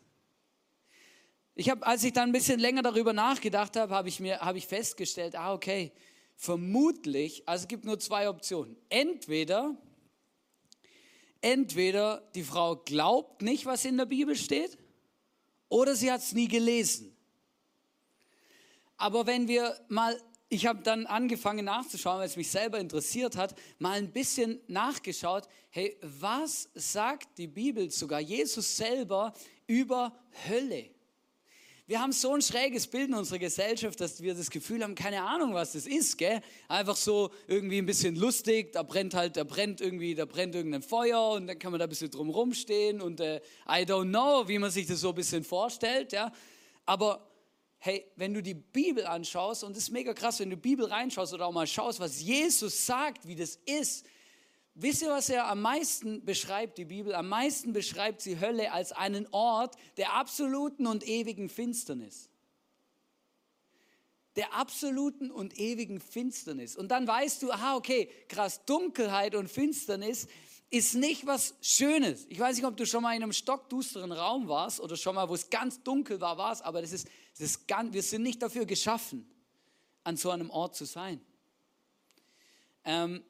Ich 1.54 1.68
habe, 1.68 1.84
als 1.86 2.04
ich 2.04 2.12
dann 2.12 2.30
ein 2.30 2.32
bisschen 2.32 2.60
länger 2.60 2.82
darüber 2.82 3.12
nachgedacht 3.12 3.76
habe, 3.76 3.94
habe 3.94 4.08
ich 4.08 4.20
mir, 4.20 4.40
habe 4.40 4.58
ich 4.58 4.66
festgestellt, 4.66 5.34
ah 5.34 5.52
okay, 5.52 5.92
vermutlich, 6.36 7.42
also 7.48 7.64
es 7.64 7.68
gibt 7.68 7.84
nur 7.84 7.98
zwei 7.98 8.28
Optionen. 8.28 8.76
Entweder, 8.88 9.76
entweder 11.40 12.28
die 12.34 12.42
Frau 12.42 12.76
glaubt 12.76 13.42
nicht, 13.42 13.66
was 13.66 13.84
in 13.84 13.96
der 13.96 14.06
Bibel 14.06 14.36
steht, 14.36 14.78
oder 15.68 15.94
sie 15.94 16.10
hat 16.10 16.20
es 16.20 16.32
nie 16.32 16.48
gelesen. 16.48 17.14
Aber 18.96 19.26
wenn 19.26 19.46
wir 19.46 19.78
mal, 19.88 20.20
ich 20.48 20.66
habe 20.66 20.82
dann 20.82 21.06
angefangen 21.06 21.64
nachzuschauen, 21.64 22.18
weil 22.18 22.26
es 22.26 22.36
mich 22.36 22.50
selber 22.50 22.78
interessiert 22.78 23.36
hat, 23.36 23.54
mal 23.78 23.98
ein 23.98 24.12
bisschen 24.12 24.60
nachgeschaut, 24.66 25.48
hey, 25.70 25.96
was 26.02 26.68
sagt 26.74 27.38
die 27.38 27.46
Bibel, 27.46 27.90
sogar 27.90 28.20
Jesus 28.20 28.76
selber, 28.76 29.32
über 29.66 30.18
Hölle? 30.48 30.90
Wir 31.88 32.02
haben 32.02 32.12
so 32.12 32.34
ein 32.34 32.42
schräges 32.42 32.86
Bild 32.86 33.08
in 33.08 33.14
unserer 33.14 33.38
Gesellschaft, 33.38 33.98
dass 33.98 34.20
wir 34.20 34.34
das 34.34 34.50
Gefühl 34.50 34.82
haben, 34.82 34.94
keine 34.94 35.22
Ahnung, 35.22 35.54
was 35.54 35.72
das 35.72 35.86
ist, 35.86 36.18
gell? 36.18 36.42
Einfach 36.68 36.96
so 36.96 37.30
irgendwie 37.46 37.78
ein 37.78 37.86
bisschen 37.86 38.14
lustig, 38.14 38.72
da 38.74 38.82
brennt 38.82 39.14
halt, 39.14 39.38
da 39.38 39.44
brennt 39.44 39.80
irgendwie, 39.80 40.14
da 40.14 40.26
brennt 40.26 40.54
irgendein 40.54 40.82
Feuer 40.82 41.30
und 41.30 41.46
dann 41.46 41.58
kann 41.58 41.70
man 41.70 41.78
da 41.78 41.86
ein 41.86 41.88
bisschen 41.88 42.10
drum 42.10 42.28
rumstehen 42.28 43.00
und 43.00 43.20
äh, 43.20 43.40
I 43.66 43.86
don't 43.86 44.10
know, 44.10 44.46
wie 44.46 44.58
man 44.58 44.70
sich 44.70 44.86
das 44.86 45.00
so 45.00 45.08
ein 45.08 45.14
bisschen 45.14 45.42
vorstellt, 45.44 46.12
ja? 46.12 46.30
Aber 46.84 47.26
hey, 47.78 48.04
wenn 48.16 48.34
du 48.34 48.42
die 48.42 48.52
Bibel 48.52 49.06
anschaust, 49.06 49.64
und 49.64 49.74
das 49.74 49.84
ist 49.84 49.90
mega 49.90 50.12
krass, 50.12 50.40
wenn 50.40 50.50
du 50.50 50.56
die 50.56 50.60
Bibel 50.60 50.84
reinschaust 50.84 51.32
oder 51.32 51.46
auch 51.46 51.52
mal 51.52 51.66
schaust, 51.66 52.00
was 52.00 52.20
Jesus 52.20 52.84
sagt, 52.84 53.26
wie 53.26 53.34
das 53.34 53.58
ist, 53.64 54.04
Wisst 54.80 55.02
ihr, 55.02 55.10
was 55.10 55.28
er 55.28 55.48
am 55.48 55.60
meisten 55.60 56.24
beschreibt, 56.24 56.78
die 56.78 56.84
Bibel? 56.84 57.12
Am 57.12 57.28
meisten 57.28 57.72
beschreibt 57.72 58.20
sie 58.20 58.38
Hölle 58.38 58.70
als 58.70 58.92
einen 58.92 59.26
Ort 59.32 59.74
der 59.96 60.12
absoluten 60.12 60.86
und 60.86 61.04
ewigen 61.04 61.48
Finsternis. 61.48 62.30
Der 64.36 64.54
absoluten 64.54 65.32
und 65.32 65.58
ewigen 65.58 65.98
Finsternis. 65.98 66.76
Und 66.76 66.92
dann 66.92 67.08
weißt 67.08 67.42
du, 67.42 67.50
aha, 67.50 67.74
okay, 67.74 68.08
krass, 68.28 68.64
Dunkelheit 68.66 69.34
und 69.34 69.48
Finsternis 69.48 70.28
ist 70.70 70.94
nicht 70.94 71.26
was 71.26 71.56
Schönes. 71.60 72.26
Ich 72.28 72.38
weiß 72.38 72.54
nicht, 72.54 72.64
ob 72.64 72.76
du 72.76 72.86
schon 72.86 73.02
mal 73.02 73.16
in 73.16 73.22
einem 73.24 73.32
stockdusteren 73.32 74.12
Raum 74.12 74.46
warst 74.46 74.78
oder 74.78 74.96
schon 74.96 75.16
mal, 75.16 75.28
wo 75.28 75.34
es 75.34 75.50
ganz 75.50 75.82
dunkel 75.82 76.20
war, 76.20 76.38
warst, 76.38 76.64
aber 76.64 76.82
das 76.82 76.92
ist, 76.92 77.08
das 77.32 77.40
ist 77.40 77.66
ganz, 77.66 77.92
wir 77.92 78.02
sind 78.04 78.22
nicht 78.22 78.40
dafür 78.40 78.64
geschaffen, 78.64 79.28
an 80.04 80.16
so 80.16 80.30
einem 80.30 80.50
Ort 80.50 80.76
zu 80.76 80.84
sein. 80.84 81.20
Ähm, 82.84 83.24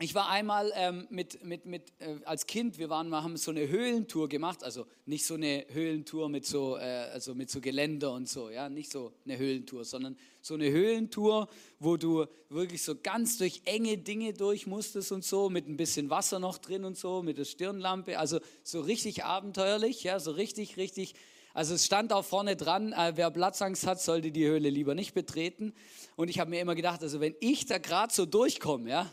ich 0.00 0.14
war 0.14 0.28
einmal 0.28 0.72
ähm, 0.76 1.08
mit, 1.10 1.44
mit, 1.44 1.66
mit, 1.66 1.92
äh, 1.98 2.18
als 2.24 2.46
Kind, 2.46 2.78
wir 2.78 2.88
waren, 2.88 3.08
wir 3.08 3.24
haben 3.24 3.36
so 3.36 3.50
eine 3.50 3.66
Höhlentour 3.66 4.28
gemacht, 4.28 4.62
also 4.62 4.86
nicht 5.06 5.26
so 5.26 5.34
eine 5.34 5.66
Höhlentour 5.70 6.28
mit 6.28 6.46
so, 6.46 6.76
äh, 6.76 7.08
also 7.12 7.34
mit 7.34 7.50
so 7.50 7.60
Geländer 7.60 8.12
und 8.12 8.28
so, 8.28 8.48
ja, 8.48 8.68
nicht 8.68 8.92
so 8.92 9.12
eine 9.24 9.38
Höhlentour, 9.38 9.84
sondern 9.84 10.16
so 10.40 10.54
eine 10.54 10.70
Höhlentour, 10.70 11.48
wo 11.80 11.96
du 11.96 12.26
wirklich 12.48 12.82
so 12.82 12.94
ganz 13.02 13.38
durch 13.38 13.62
enge 13.64 13.98
Dinge 13.98 14.34
durch 14.34 14.68
musstest 14.68 15.10
und 15.10 15.24
so, 15.24 15.50
mit 15.50 15.66
ein 15.66 15.76
bisschen 15.76 16.10
Wasser 16.10 16.38
noch 16.38 16.58
drin 16.58 16.84
und 16.84 16.96
so, 16.96 17.24
mit 17.24 17.36
der 17.36 17.44
Stirnlampe, 17.44 18.20
also 18.20 18.38
so 18.62 18.80
richtig 18.80 19.24
abenteuerlich, 19.24 20.04
ja, 20.04 20.20
so 20.20 20.30
richtig, 20.30 20.76
richtig, 20.76 21.14
also 21.54 21.74
es 21.74 21.84
stand 21.84 22.12
auch 22.12 22.24
vorne 22.24 22.54
dran, 22.54 22.92
äh, 22.92 23.14
wer 23.16 23.32
Platzangst 23.32 23.84
hat, 23.84 24.00
sollte 24.00 24.30
die 24.30 24.46
Höhle 24.46 24.70
lieber 24.70 24.94
nicht 24.94 25.12
betreten. 25.12 25.74
Und 26.14 26.30
ich 26.30 26.38
habe 26.38 26.50
mir 26.50 26.60
immer 26.60 26.76
gedacht, 26.76 27.02
also 27.02 27.18
wenn 27.18 27.34
ich 27.40 27.66
da 27.66 27.78
gerade 27.78 28.14
so 28.14 28.26
durchkomme, 28.26 28.90
ja, 28.90 29.12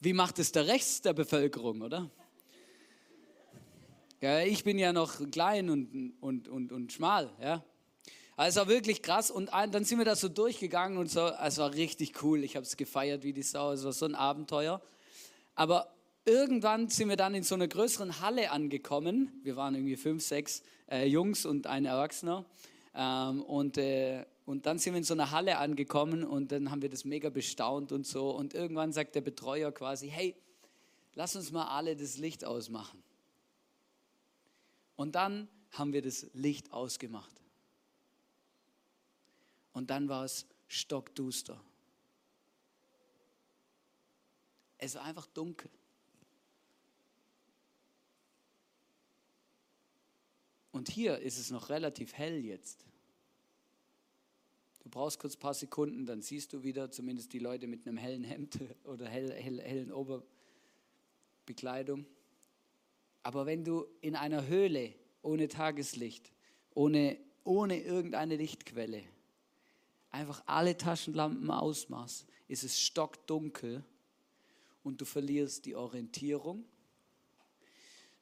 wie 0.00 0.12
macht 0.12 0.38
es 0.38 0.52
der 0.52 0.66
Rest 0.66 1.04
der 1.04 1.12
Bevölkerung, 1.12 1.82
oder? 1.82 2.10
Ja, 4.20 4.40
ich 4.40 4.64
bin 4.64 4.78
ja 4.78 4.92
noch 4.92 5.20
klein 5.30 5.70
und, 5.70 6.14
und, 6.20 6.48
und, 6.48 6.72
und 6.72 6.92
schmal, 6.92 7.30
ja. 7.40 7.64
Also 8.36 8.68
wirklich 8.68 9.00
krass. 9.00 9.30
Und 9.30 9.50
dann 9.50 9.84
sind 9.84 9.98
wir 9.98 10.04
da 10.04 10.14
so 10.14 10.28
durchgegangen 10.28 10.98
und 10.98 11.10
so. 11.10 11.26
Es 11.26 11.56
war 11.56 11.72
richtig 11.72 12.22
cool. 12.22 12.44
Ich 12.44 12.54
habe 12.54 12.66
es 12.66 12.76
gefeiert 12.76 13.22
wie 13.22 13.32
die 13.32 13.42
Sau. 13.42 13.72
Es 13.72 13.82
war 13.82 13.92
so 13.92 14.04
ein 14.04 14.14
Abenteuer. 14.14 14.82
Aber 15.54 15.90
irgendwann 16.26 16.90
sind 16.90 17.08
wir 17.08 17.16
dann 17.16 17.34
in 17.34 17.44
so 17.44 17.54
einer 17.54 17.66
größeren 17.66 18.20
Halle 18.20 18.50
angekommen. 18.50 19.40
Wir 19.42 19.56
waren 19.56 19.74
irgendwie 19.74 19.96
fünf, 19.96 20.22
sechs 20.22 20.62
äh, 20.90 21.06
Jungs 21.06 21.46
und 21.46 21.66
ein 21.66 21.86
Erwachsener. 21.86 22.44
Ähm, 22.94 23.40
und 23.40 23.78
äh, 23.78 24.26
und 24.46 24.64
dann 24.64 24.78
sind 24.78 24.94
wir 24.94 24.98
in 24.98 25.04
so 25.04 25.14
einer 25.14 25.32
Halle 25.32 25.58
angekommen 25.58 26.22
und 26.22 26.52
dann 26.52 26.70
haben 26.70 26.80
wir 26.80 26.88
das 26.88 27.04
mega 27.04 27.30
bestaunt 27.30 27.90
und 27.90 28.06
so. 28.06 28.30
Und 28.30 28.54
irgendwann 28.54 28.92
sagt 28.92 29.16
der 29.16 29.20
Betreuer 29.20 29.72
quasi, 29.72 30.08
hey, 30.08 30.36
lass 31.14 31.34
uns 31.34 31.50
mal 31.50 31.66
alle 31.66 31.96
das 31.96 32.16
Licht 32.16 32.44
ausmachen. 32.44 33.02
Und 34.94 35.16
dann 35.16 35.48
haben 35.72 35.92
wir 35.92 36.00
das 36.00 36.28
Licht 36.32 36.72
ausgemacht. 36.72 37.34
Und 39.72 39.90
dann 39.90 40.08
war 40.08 40.24
es 40.24 40.46
stockduster. 40.68 41.60
Es 44.78 44.94
war 44.94 45.02
einfach 45.02 45.26
dunkel. 45.26 45.70
Und 50.70 50.88
hier 50.88 51.18
ist 51.18 51.36
es 51.36 51.50
noch 51.50 51.68
relativ 51.68 52.12
hell 52.12 52.44
jetzt. 52.44 52.86
Du 54.86 54.90
brauchst 54.90 55.18
kurz 55.18 55.34
ein 55.34 55.40
paar 55.40 55.52
Sekunden, 55.52 56.06
dann 56.06 56.22
siehst 56.22 56.52
du 56.52 56.62
wieder 56.62 56.92
zumindest 56.92 57.32
die 57.32 57.40
Leute 57.40 57.66
mit 57.66 57.88
einem 57.88 57.96
hellen 57.96 58.22
Hemd 58.22 58.60
oder 58.84 59.08
hell, 59.08 59.32
hell, 59.32 59.60
hellen 59.60 59.90
Oberbekleidung. 59.90 62.06
Aber 63.24 63.46
wenn 63.46 63.64
du 63.64 63.84
in 64.00 64.14
einer 64.14 64.46
Höhle 64.46 64.94
ohne 65.22 65.48
Tageslicht, 65.48 66.30
ohne, 66.72 67.18
ohne 67.42 67.82
irgendeine 67.82 68.36
Lichtquelle, 68.36 69.02
einfach 70.10 70.44
alle 70.46 70.76
Taschenlampen 70.76 71.50
ausmachst, 71.50 72.24
ist 72.46 72.62
es 72.62 72.80
stockdunkel 72.80 73.82
und 74.84 75.00
du 75.00 75.04
verlierst 75.04 75.66
die 75.66 75.74
Orientierung 75.74 76.64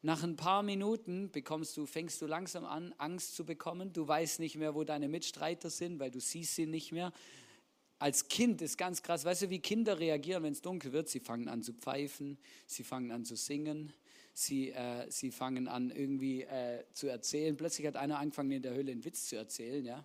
nach 0.05 0.23
ein 0.23 0.37
paar 0.37 0.63
Minuten 0.63 1.31
bekommst 1.31 1.79
du, 1.79 1.87
fängst 1.87 2.21
du 2.21 2.27
langsam 2.27 2.67
an, 2.67 2.95
Angst 2.99 3.35
zu 3.35 3.47
bekommen. 3.47 3.95
Du 3.95 4.07
weißt 4.07 4.39
nicht 4.39 4.57
mehr, 4.57 4.75
wo 4.75 4.85
deine 4.85 5.09
Mitstreiter 5.09 5.71
sind, 5.71 5.99
weil 5.99 6.11
du 6.11 6.21
siehst 6.21 6.57
sie 6.57 6.67
nicht 6.67 6.93
mehr. 6.93 7.11
Als 7.99 8.29
Kind 8.29 8.61
ist 8.61 8.77
ganz 8.77 9.03
krass. 9.03 9.25
Weißt 9.25 9.41
du, 9.41 9.49
wie 9.49 9.61
Kinder 9.61 9.99
reagieren, 9.99 10.43
wenn 10.43 10.53
es 10.53 10.61
dunkel 10.61 10.93
wird? 10.93 11.09
Sie 11.09 11.21
fangen 11.21 11.49
an 11.49 11.63
zu 11.63 11.73
pfeifen, 11.73 12.37
sie 12.67 12.85
fangen 12.85 13.13
an 13.13 13.25
zu 13.25 13.35
singen, 13.35 13.95
sie, 14.35 14.73
äh, 14.73 15.11
sie 15.11 15.31
fangen 15.31 15.69
an 15.69 15.91
irgendwie 15.91 16.43
äh, 16.43 16.85
zu 16.93 17.07
erzählen. 17.07 17.57
Plötzlich 17.57 17.87
hat 17.87 17.97
einer 17.97 18.19
angefangen, 18.19 18.51
in 18.51 18.61
der 18.61 18.75
Höhle 18.75 18.93
einen 18.93 19.07
Witz 19.07 19.29
zu 19.29 19.37
erzählen. 19.37 19.87
Ja? 19.87 20.05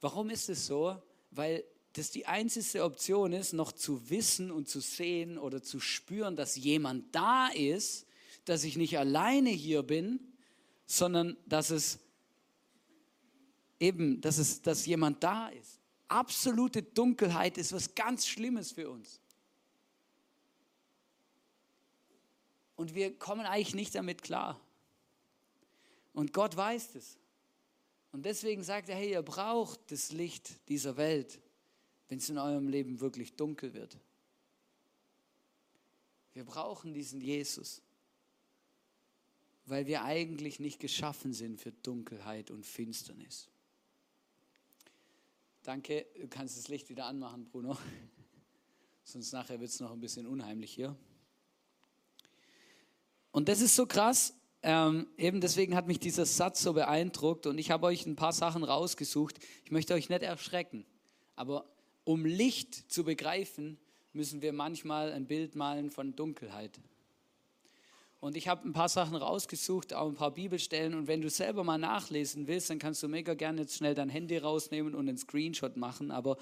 Warum 0.00 0.30
ist 0.30 0.48
es 0.48 0.66
so? 0.66 0.96
Weil 1.32 1.64
das 1.92 2.12
die 2.12 2.24
einzige 2.24 2.82
Option 2.84 3.34
ist, 3.34 3.52
noch 3.52 3.72
zu 3.72 4.08
wissen 4.08 4.50
und 4.50 4.70
zu 4.70 4.80
sehen 4.80 5.36
oder 5.36 5.62
zu 5.62 5.80
spüren, 5.80 6.34
dass 6.34 6.56
jemand 6.56 7.14
da 7.14 7.48
ist, 7.48 8.06
dass 8.44 8.64
ich 8.64 8.76
nicht 8.76 8.98
alleine 8.98 9.50
hier 9.50 9.82
bin, 9.82 10.20
sondern 10.86 11.36
dass 11.46 11.70
es 11.70 11.98
eben, 13.80 14.20
dass 14.20 14.38
es, 14.38 14.62
dass 14.62 14.86
jemand 14.86 15.22
da 15.22 15.48
ist. 15.48 15.80
Absolute 16.08 16.82
Dunkelheit 16.82 17.58
ist 17.58 17.72
was 17.72 17.94
ganz 17.94 18.26
Schlimmes 18.26 18.72
für 18.72 18.90
uns. 18.90 19.20
Und 22.76 22.94
wir 22.94 23.16
kommen 23.18 23.46
eigentlich 23.46 23.74
nicht 23.74 23.94
damit 23.94 24.22
klar. 24.22 24.60
Und 26.12 26.32
Gott 26.32 26.56
weiß 26.56 26.96
es. 26.96 27.18
Und 28.12 28.24
deswegen 28.24 28.62
sagt 28.62 28.88
er, 28.88 28.96
hey, 28.96 29.12
ihr 29.12 29.22
braucht 29.22 29.90
das 29.90 30.12
Licht 30.12 30.68
dieser 30.68 30.96
Welt, 30.96 31.40
wenn 32.08 32.18
es 32.18 32.28
in 32.28 32.38
eurem 32.38 32.68
Leben 32.68 33.00
wirklich 33.00 33.34
dunkel 33.34 33.74
wird. 33.74 33.98
Wir 36.32 36.44
brauchen 36.44 36.94
diesen 36.94 37.20
Jesus 37.20 37.82
weil 39.66 39.86
wir 39.86 40.04
eigentlich 40.04 40.60
nicht 40.60 40.80
geschaffen 40.80 41.32
sind 41.32 41.60
für 41.60 41.72
Dunkelheit 41.72 42.50
und 42.50 42.66
Finsternis. 42.66 43.48
Danke, 45.62 46.06
du 46.20 46.28
kannst 46.28 46.58
das 46.58 46.68
Licht 46.68 46.90
wieder 46.90 47.06
anmachen, 47.06 47.46
Bruno. 47.46 47.76
Sonst 49.04 49.32
nachher 49.32 49.60
wird 49.60 49.70
es 49.70 49.80
noch 49.80 49.92
ein 49.92 50.00
bisschen 50.00 50.26
unheimlich 50.26 50.72
hier. 50.72 50.96
Und 53.30 53.48
das 53.48 53.60
ist 53.60 53.74
so 53.74 53.86
krass. 53.86 54.34
Ähm, 54.62 55.08
eben 55.18 55.40
deswegen 55.40 55.74
hat 55.74 55.86
mich 55.86 55.98
dieser 55.98 56.24
Satz 56.24 56.62
so 56.62 56.72
beeindruckt 56.72 57.46
und 57.46 57.58
ich 57.58 57.70
habe 57.70 57.86
euch 57.86 58.06
ein 58.06 58.16
paar 58.16 58.32
Sachen 58.32 58.64
rausgesucht. 58.64 59.38
Ich 59.64 59.70
möchte 59.70 59.92
euch 59.92 60.08
nicht 60.08 60.22
erschrecken, 60.22 60.86
aber 61.36 61.66
um 62.04 62.24
Licht 62.24 62.90
zu 62.90 63.04
begreifen, 63.04 63.78
müssen 64.12 64.40
wir 64.40 64.52
manchmal 64.52 65.12
ein 65.12 65.26
Bild 65.26 65.54
malen 65.54 65.90
von 65.90 66.16
Dunkelheit. 66.16 66.80
Und 68.24 68.38
ich 68.38 68.48
habe 68.48 68.66
ein 68.66 68.72
paar 68.72 68.88
Sachen 68.88 69.16
rausgesucht, 69.16 69.92
auch 69.92 70.08
ein 70.08 70.14
paar 70.14 70.30
Bibelstellen. 70.30 70.94
Und 70.94 71.08
wenn 71.08 71.20
du 71.20 71.28
selber 71.28 71.62
mal 71.62 71.76
nachlesen 71.76 72.46
willst, 72.46 72.70
dann 72.70 72.78
kannst 72.78 73.02
du 73.02 73.08
mega 73.08 73.34
gerne 73.34 73.60
jetzt 73.60 73.76
schnell 73.76 73.94
dein 73.94 74.08
Handy 74.08 74.38
rausnehmen 74.38 74.94
und 74.94 75.10
einen 75.10 75.18
Screenshot 75.18 75.76
machen. 75.76 76.10
Aber 76.10 76.38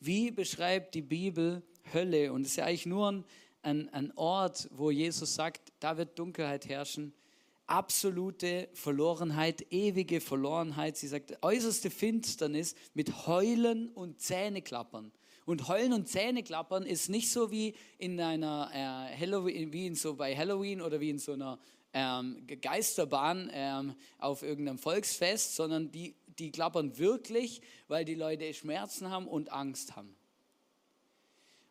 wie 0.00 0.32
beschreibt 0.32 0.92
die 0.96 1.02
Bibel 1.02 1.62
Hölle? 1.94 2.32
Und 2.32 2.40
es 2.42 2.48
ist 2.48 2.56
ja 2.56 2.64
eigentlich 2.64 2.86
nur 2.86 3.12
ein, 3.12 3.24
ein, 3.62 3.88
ein 3.90 4.12
Ort, 4.16 4.68
wo 4.72 4.90
Jesus 4.90 5.36
sagt, 5.36 5.72
da 5.78 5.96
wird 5.96 6.18
Dunkelheit 6.18 6.68
herrschen. 6.68 7.12
Absolute 7.68 8.68
Verlorenheit, 8.72 9.64
ewige 9.70 10.20
Verlorenheit. 10.20 10.96
Sie 10.96 11.06
sagt, 11.06 11.38
äußerste 11.42 11.90
Finsternis 11.90 12.74
mit 12.92 13.28
Heulen 13.28 13.88
und 13.90 14.20
Zähneklappern. 14.20 15.12
Und 15.50 15.66
Heulen 15.66 15.92
und 15.92 16.06
Zähneklappern 16.06 16.86
ist 16.86 17.08
nicht 17.08 17.28
so 17.28 17.50
wie 17.50 17.74
in 17.98 18.20
einer 18.20 18.70
äh, 18.72 19.16
Halloween, 19.18 19.72
wie 19.72 19.88
in 19.88 19.96
so 19.96 20.14
bei 20.14 20.36
Halloween 20.36 20.80
oder 20.80 21.00
wie 21.00 21.10
in 21.10 21.18
so 21.18 21.32
einer 21.32 21.58
ähm, 21.92 22.46
Geisterbahn 22.62 23.50
ähm, 23.52 23.96
auf 24.18 24.44
irgendeinem 24.44 24.78
Volksfest, 24.78 25.56
sondern 25.56 25.90
die, 25.90 26.14
die 26.38 26.52
klappern 26.52 26.96
wirklich, 26.98 27.62
weil 27.88 28.04
die 28.04 28.14
Leute 28.14 28.54
Schmerzen 28.54 29.10
haben 29.10 29.26
und 29.26 29.50
Angst 29.50 29.96
haben. 29.96 30.14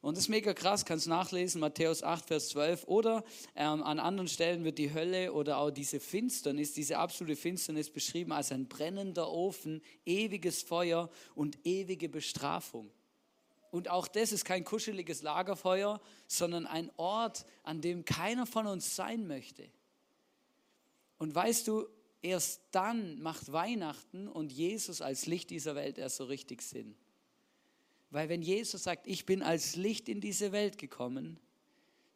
Und 0.02 0.18
das 0.18 0.26
ist 0.26 0.30
mega 0.30 0.54
krass, 0.54 0.84
kannst 0.84 1.08
nachlesen, 1.08 1.62
Matthäus 1.62 2.04
8, 2.04 2.26
Vers 2.26 2.50
12. 2.50 2.84
Oder 2.86 3.24
ähm, 3.56 3.82
an 3.82 4.00
anderen 4.00 4.28
Stellen 4.28 4.66
wird 4.66 4.78
die 4.78 4.94
Hölle 4.94 5.32
oder 5.32 5.58
auch 5.58 5.72
diese 5.72 6.02
Finsternis, 6.02 6.74
diese 6.74 6.98
absolute 6.98 7.38
Finsternis 7.38 7.90
beschrieben 7.90 8.34
als 8.34 8.52
ein 8.52 8.68
brennender 8.68 9.32
Ofen, 9.32 9.82
ewiges 10.06 10.64
Feuer 10.64 11.10
und 11.34 11.66
ewige 11.66 12.10
Bestrafung. 12.10 12.92
Und 13.72 13.90
auch 13.90 14.08
das 14.08 14.32
ist 14.32 14.46
kein 14.46 14.64
kuscheliges 14.64 15.22
Lagerfeuer, 15.22 16.02
sondern 16.28 16.66
ein 16.66 16.92
Ort, 16.98 17.46
an 17.64 17.82
dem 17.82 18.06
keiner 18.06 18.46
von 18.46 18.68
uns 18.68 18.96
sein 18.96 19.28
möchte. 19.28 19.70
Und 21.18 21.36
weißt 21.36 21.68
du, 21.68 21.88
erst 22.22 22.62
dann 22.72 23.22
macht 23.22 23.52
Weihnachten 23.52 24.28
und 24.28 24.52
Jesus 24.52 25.02
als 25.02 25.26
Licht 25.26 25.50
dieser 25.50 25.76
Welt 25.76 25.98
erst 25.98 26.18
so 26.18 26.26
richtig 26.26 26.62
Sinn. 26.62 26.96
Weil 28.12 28.30
wenn 28.30 28.42
Jesus 28.42 28.84
sagt, 28.84 29.06
ich 29.06 29.26
bin 29.26 29.44
als 29.44 29.76
Licht 29.76 30.10
in 30.10 30.20
diese 30.20 30.52
Welt 30.52 30.78
gekommen, 30.78 31.40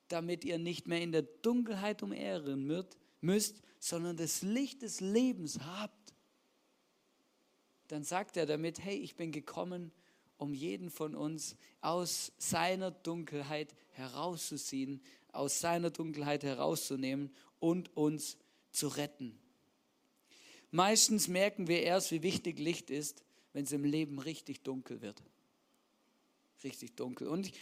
damit 0.07 0.43
ihr 0.43 0.57
nicht 0.57 0.88
mehr 0.88 1.01
in 1.01 1.12
der 1.12 1.22
Dunkelheit 1.22 2.01
umehren 2.01 2.88
müsst, 3.22 3.62
sondern 3.79 4.17
das 4.17 4.41
Licht 4.41 4.81
des 4.81 5.01
Lebens 5.01 5.60
habt, 5.60 6.13
dann 7.88 8.03
sagt 8.03 8.38
er 8.38 8.45
damit, 8.45 8.79
hey, 8.79 8.95
ich 8.95 9.15
bin 9.15 9.31
gekommen, 9.31 9.91
um 10.38 10.54
jeden 10.54 10.90
von 10.90 11.16
uns 11.16 11.56
aus 11.82 12.32
seiner 12.38 12.92
Dunkelheit 12.92 13.75
herauszuziehen, 13.92 15.02
aus 15.32 15.60
seiner 15.60 15.90
Dunkelheit 15.90 16.44
herauszunehmen 16.44 17.34
und 17.60 17.96
uns 17.96 18.38
zu 18.72 18.88
retten. 18.88 19.40
Meistens 20.72 21.28
merken 21.28 21.68
wir 21.68 21.84
erst, 21.84 22.12
wie 22.12 22.24
wichtig 22.24 22.60
Licht 22.60 22.90
ist, 22.90 23.24
wenn 23.54 23.63
es 23.63 23.72
im 23.72 23.84
Leben 23.84 24.20
richtig 24.20 24.63
dunkel 24.63 25.02
wird. 25.02 25.22
Richtig 26.63 26.96
dunkel. 26.96 27.28
Und 27.28 27.48
ich, 27.48 27.54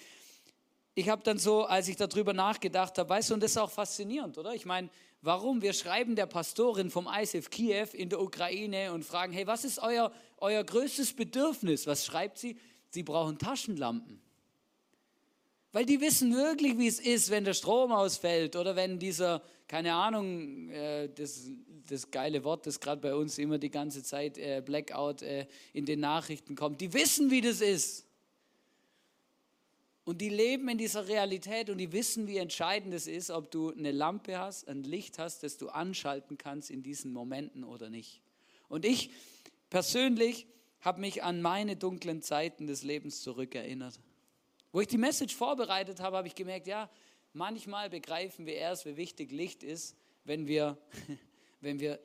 ich 0.95 1.09
habe 1.09 1.21
dann 1.23 1.37
so, 1.37 1.65
als 1.65 1.87
ich 1.87 1.97
darüber 1.97 2.33
nachgedacht 2.33 2.97
habe, 2.97 3.09
weißt 3.09 3.29
du, 3.29 3.33
und 3.33 3.43
das 3.43 3.51
ist 3.51 3.57
auch 3.57 3.71
faszinierend, 3.71 4.37
oder? 4.37 4.53
Ich 4.53 4.65
meine, 4.65 4.89
warum? 5.21 5.61
Wir 5.61 5.73
schreiben 5.73 6.15
der 6.15 6.25
Pastorin 6.25 6.89
vom 6.89 7.07
ISF 7.07 7.49
Kiew 7.49 7.87
in 7.93 8.09
der 8.09 8.21
Ukraine 8.21 8.93
und 8.93 9.03
fragen, 9.03 9.33
hey, 9.33 9.45
was 9.45 9.65
ist 9.65 9.79
euer, 9.79 10.13
euer 10.41 10.63
größtes 10.63 11.13
Bedürfnis? 11.13 11.87
Was 11.87 12.05
schreibt 12.05 12.37
sie? 12.37 12.57
Sie 12.89 13.03
brauchen 13.03 13.37
Taschenlampen. 13.37 14.21
Weil 15.71 15.85
die 15.85 16.01
wissen 16.01 16.35
wirklich, 16.35 16.77
wie 16.77 16.87
es 16.87 16.99
ist, 16.99 17.29
wenn 17.29 17.45
der 17.45 17.53
Strom 17.53 17.93
ausfällt 17.93 18.57
oder 18.57 18.75
wenn 18.75 18.99
dieser, 18.99 19.41
keine 19.67 19.93
Ahnung, 19.93 20.69
äh, 20.69 21.07
das, 21.07 21.49
das 21.87 22.11
geile 22.11 22.43
Wort, 22.43 22.67
das 22.67 22.79
gerade 22.79 22.99
bei 22.99 23.15
uns 23.15 23.37
immer 23.37 23.57
die 23.57 23.71
ganze 23.71 24.03
Zeit 24.03 24.37
äh, 24.37 24.61
Blackout 24.65 25.21
äh, 25.21 25.47
in 25.71 25.85
den 25.85 26.01
Nachrichten 26.01 26.55
kommt. 26.55 26.81
Die 26.81 26.91
wissen, 26.93 27.31
wie 27.31 27.39
das 27.39 27.61
ist. 27.61 28.05
Und 30.03 30.19
die 30.19 30.29
leben 30.29 30.67
in 30.67 30.77
dieser 30.77 31.07
Realität 31.07 31.69
und 31.69 31.77
die 31.77 31.93
wissen, 31.93 32.27
wie 32.27 32.37
entscheidend 32.37 32.93
es 32.93 33.07
ist, 33.07 33.29
ob 33.29 33.49
du 33.51 33.71
eine 33.71 33.91
Lampe 33.91 34.39
hast, 34.39 34.67
ein 34.67 34.83
Licht 34.83 35.19
hast, 35.19 35.43
das 35.43 35.57
du 35.57 35.69
anschalten 35.69 36.37
kannst 36.37 36.69
in 36.69 36.83
diesen 36.83 37.13
Momenten 37.13 37.63
oder 37.63 37.89
nicht. 37.89 38.19
Und 38.67 38.83
ich 38.83 39.11
persönlich 39.71 40.45
habe 40.81 41.01
mich 41.01 41.23
an 41.23 41.41
meine 41.41 41.75
dunklen 41.75 42.21
Zeiten 42.21 42.67
des 42.67 42.83
Lebens 42.83 43.21
zurückerinnert. 43.21 43.99
Wo 44.71 44.81
ich 44.81 44.87
die 44.87 44.97
Message 44.97 45.35
vorbereitet 45.35 45.99
habe, 45.99 46.17
habe 46.17 46.27
ich 46.27 46.35
gemerkt, 46.35 46.67
ja, 46.67 46.89
manchmal 47.33 47.89
begreifen 47.89 48.45
wir 48.45 48.55
erst, 48.55 48.85
wie 48.85 48.97
wichtig 48.97 49.31
Licht 49.31 49.63
ist, 49.63 49.95
wenn 50.23 50.47
wir, 50.47 50.77
wenn 51.61 51.79
wir, 51.79 51.99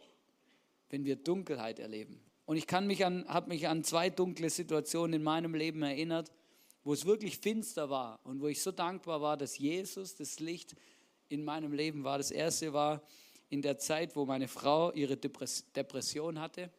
wenn 0.88 1.04
wir 1.04 1.16
Dunkelheit 1.16 1.78
erleben. 1.78 2.20
Und 2.46 2.56
ich 2.56 2.66
kann 2.66 2.86
mich 2.86 3.04
an, 3.04 3.26
habe 3.28 3.48
mich 3.48 3.66
an 3.68 3.82
zwei 3.82 4.08
dunkle 4.08 4.48
Situationen 4.48 5.14
in 5.14 5.22
meinem 5.22 5.54
Leben 5.54 5.82
erinnert, 5.82 6.30
wo 6.84 6.92
es 6.92 7.04
wirklich 7.04 7.38
finster 7.38 7.90
war 7.90 8.20
und 8.22 8.40
wo 8.40 8.46
ich 8.46 8.62
so 8.62 8.70
dankbar 8.70 9.20
war, 9.20 9.36
dass 9.36 9.58
Jesus 9.58 10.14
das 10.14 10.38
Licht 10.38 10.76
in 11.28 11.44
meinem 11.44 11.72
Leben 11.72 12.04
war. 12.04 12.18
Das 12.18 12.30
erste 12.30 12.72
war 12.72 13.02
in 13.48 13.62
der 13.62 13.78
Zeit, 13.78 14.14
wo 14.14 14.24
meine 14.24 14.46
Frau 14.46 14.92
ihre 14.92 15.16
Depression 15.16 16.38
hatte 16.38 16.70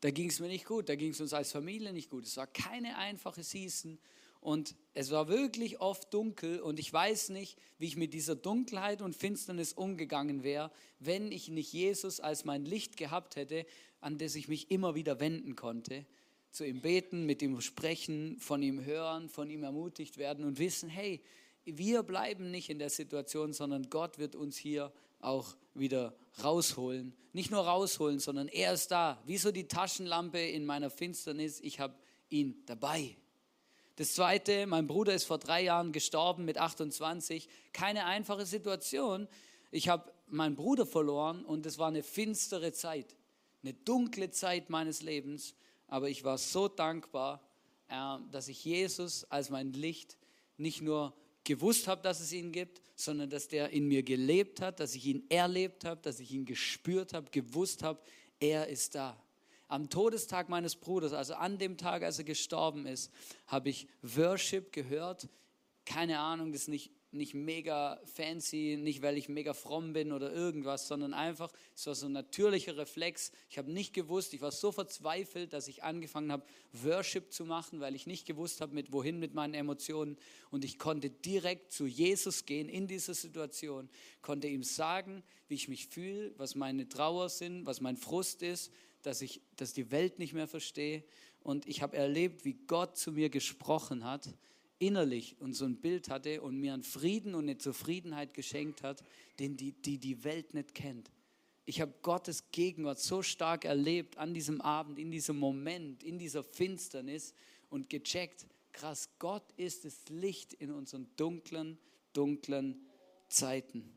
da 0.00 0.10
ging 0.10 0.28
es 0.28 0.40
mir 0.40 0.48
nicht 0.48 0.66
gut, 0.66 0.88
da 0.88 0.94
ging 0.94 1.10
es 1.10 1.20
uns 1.20 1.32
als 1.32 1.52
Familie 1.52 1.92
nicht 1.92 2.10
gut. 2.10 2.24
Es 2.24 2.36
war 2.36 2.46
keine 2.46 2.96
einfache 2.98 3.42
Season 3.42 3.98
und 4.40 4.76
es 4.94 5.10
war 5.10 5.28
wirklich 5.28 5.80
oft 5.80 6.12
dunkel 6.12 6.60
und 6.60 6.78
ich 6.78 6.92
weiß 6.92 7.30
nicht, 7.30 7.58
wie 7.78 7.86
ich 7.86 7.96
mit 7.96 8.14
dieser 8.14 8.36
Dunkelheit 8.36 9.02
und 9.02 9.16
Finsternis 9.16 9.72
umgegangen 9.72 10.44
wäre, 10.44 10.70
wenn 11.00 11.32
ich 11.32 11.48
nicht 11.48 11.72
Jesus 11.72 12.20
als 12.20 12.44
mein 12.44 12.64
Licht 12.64 12.96
gehabt 12.96 13.36
hätte, 13.36 13.66
an 14.00 14.18
das 14.18 14.34
ich 14.36 14.48
mich 14.48 14.70
immer 14.70 14.94
wieder 14.94 15.18
wenden 15.18 15.56
konnte. 15.56 16.06
Zu 16.52 16.64
ihm 16.64 16.80
beten, 16.80 17.26
mit 17.26 17.42
ihm 17.42 17.60
sprechen, 17.60 18.38
von 18.38 18.62
ihm 18.62 18.84
hören, 18.84 19.28
von 19.28 19.50
ihm 19.50 19.64
ermutigt 19.64 20.16
werden 20.16 20.44
und 20.44 20.58
wissen, 20.58 20.88
hey, 20.88 21.20
wir 21.64 22.04
bleiben 22.04 22.50
nicht 22.50 22.70
in 22.70 22.78
der 22.78 22.90
Situation, 22.90 23.52
sondern 23.52 23.90
Gott 23.90 24.18
wird 24.18 24.36
uns 24.36 24.56
hier 24.56 24.92
auch 25.26 25.56
wieder 25.74 26.14
rausholen. 26.42 27.14
Nicht 27.32 27.50
nur 27.50 27.60
rausholen, 27.60 28.18
sondern 28.18 28.48
er 28.48 28.72
ist 28.72 28.90
da. 28.90 29.20
Wie 29.26 29.36
so 29.36 29.52
die 29.52 29.68
Taschenlampe 29.68 30.38
in 30.38 30.64
meiner 30.64 30.88
Finsternis. 30.88 31.60
Ich 31.60 31.80
habe 31.80 31.94
ihn 32.30 32.62
dabei. 32.66 33.16
Das 33.96 34.14
zweite, 34.14 34.66
mein 34.66 34.86
Bruder 34.86 35.14
ist 35.14 35.24
vor 35.24 35.38
drei 35.38 35.62
Jahren 35.62 35.92
gestorben 35.92 36.44
mit 36.44 36.58
28. 36.58 37.48
Keine 37.72 38.04
einfache 38.04 38.46
Situation. 38.46 39.26
Ich 39.70 39.88
habe 39.88 40.12
meinen 40.28 40.54
Bruder 40.54 40.86
verloren 40.86 41.44
und 41.44 41.66
es 41.66 41.78
war 41.78 41.88
eine 41.88 42.02
finstere 42.02 42.72
Zeit, 42.72 43.16
eine 43.62 43.74
dunkle 43.74 44.30
Zeit 44.30 44.70
meines 44.70 45.02
Lebens. 45.02 45.54
Aber 45.88 46.08
ich 46.08 46.24
war 46.24 46.38
so 46.38 46.68
dankbar, 46.68 47.42
äh, 47.88 48.18
dass 48.30 48.48
ich 48.48 48.64
Jesus 48.64 49.24
als 49.24 49.50
mein 49.50 49.72
Licht 49.72 50.18
nicht 50.56 50.82
nur 50.82 51.14
gewusst 51.46 51.88
habe, 51.88 52.02
dass 52.02 52.20
es 52.20 52.32
ihn 52.32 52.52
gibt, 52.52 52.82
sondern 52.94 53.30
dass 53.30 53.48
der 53.48 53.70
in 53.70 53.88
mir 53.88 54.02
gelebt 54.02 54.60
hat, 54.60 54.80
dass 54.80 54.94
ich 54.94 55.06
ihn 55.06 55.24
erlebt 55.30 55.84
habe, 55.84 56.00
dass 56.02 56.20
ich 56.20 56.32
ihn 56.32 56.44
gespürt 56.44 57.14
habe, 57.14 57.30
gewusst 57.30 57.82
habe, 57.82 58.00
er 58.38 58.68
ist 58.68 58.94
da. 58.94 59.16
Am 59.68 59.88
Todestag 59.88 60.48
meines 60.48 60.76
Bruders, 60.76 61.12
also 61.12 61.34
an 61.34 61.58
dem 61.58 61.76
Tag, 61.76 62.02
als 62.02 62.18
er 62.18 62.24
gestorben 62.24 62.86
ist, 62.86 63.10
habe 63.46 63.70
ich 63.70 63.88
Worship 64.02 64.72
gehört. 64.72 65.28
Keine 65.84 66.18
Ahnung, 66.18 66.52
das 66.52 66.62
ist 66.62 66.68
nicht 66.68 66.92
nicht 67.12 67.34
mega 67.34 68.00
fancy, 68.04 68.76
nicht 68.78 69.02
weil 69.02 69.16
ich 69.16 69.28
mega 69.28 69.54
fromm 69.54 69.92
bin 69.92 70.12
oder 70.12 70.32
irgendwas, 70.32 70.88
sondern 70.88 71.14
einfach, 71.14 71.52
es 71.74 71.86
war 71.86 71.94
so 71.94 72.06
ein 72.06 72.12
natürlicher 72.12 72.76
Reflex. 72.76 73.32
Ich 73.48 73.58
habe 73.58 73.70
nicht 73.70 73.94
gewusst, 73.94 74.34
ich 74.34 74.40
war 74.40 74.52
so 74.52 74.72
verzweifelt, 74.72 75.52
dass 75.52 75.68
ich 75.68 75.82
angefangen 75.82 76.32
habe, 76.32 76.44
Worship 76.72 77.32
zu 77.32 77.44
machen, 77.44 77.80
weil 77.80 77.94
ich 77.94 78.06
nicht 78.06 78.26
gewusst 78.26 78.60
habe, 78.60 78.74
mit 78.74 78.92
wohin 78.92 79.18
mit 79.18 79.34
meinen 79.34 79.54
Emotionen. 79.54 80.16
Und 80.50 80.64
ich 80.64 80.78
konnte 80.78 81.10
direkt 81.10 81.72
zu 81.72 81.86
Jesus 81.86 82.44
gehen 82.44 82.68
in 82.68 82.86
dieser 82.86 83.14
Situation, 83.14 83.88
konnte 84.22 84.48
ihm 84.48 84.62
sagen, 84.62 85.22
wie 85.48 85.54
ich 85.54 85.68
mich 85.68 85.86
fühle, 85.86 86.34
was 86.36 86.54
meine 86.54 86.88
Trauer 86.88 87.28
sind, 87.28 87.66
was 87.66 87.80
mein 87.80 87.96
Frust 87.96 88.42
ist, 88.42 88.72
dass 89.02 89.22
ich 89.22 89.40
dass 89.56 89.72
die 89.72 89.90
Welt 89.90 90.18
nicht 90.18 90.34
mehr 90.34 90.48
verstehe. 90.48 91.04
Und 91.42 91.66
ich 91.66 91.80
habe 91.80 91.96
erlebt, 91.96 92.44
wie 92.44 92.54
Gott 92.66 92.96
zu 92.96 93.12
mir 93.12 93.30
gesprochen 93.30 94.04
hat 94.04 94.28
innerlich 94.78 95.36
und 95.40 95.54
so 95.54 95.64
ein 95.64 95.76
Bild 95.76 96.08
hatte 96.08 96.42
und 96.42 96.58
mir 96.58 96.74
einen 96.74 96.82
Frieden 96.82 97.34
und 97.34 97.44
eine 97.44 97.58
Zufriedenheit 97.58 98.34
geschenkt 98.34 98.82
hat, 98.82 99.02
den 99.38 99.56
die 99.56 99.72
die, 99.72 99.98
die 99.98 100.24
Welt 100.24 100.54
nicht 100.54 100.74
kennt. 100.74 101.10
Ich 101.64 101.80
habe 101.80 101.92
Gottes 102.02 102.50
Gegenwart 102.52 103.00
so 103.00 103.22
stark 103.22 103.64
erlebt 103.64 104.18
an 104.18 104.34
diesem 104.34 104.60
Abend, 104.60 104.98
in 104.98 105.10
diesem 105.10 105.36
Moment, 105.36 106.04
in 106.04 106.18
dieser 106.18 106.44
Finsternis 106.44 107.34
und 107.70 107.90
gecheckt, 107.90 108.46
krass, 108.72 109.08
Gott 109.18 109.52
ist 109.56 109.84
das 109.84 110.08
Licht 110.08 110.52
in 110.52 110.70
unseren 110.70 111.08
dunklen, 111.16 111.78
dunklen 112.12 112.86
Zeiten. 113.28 113.92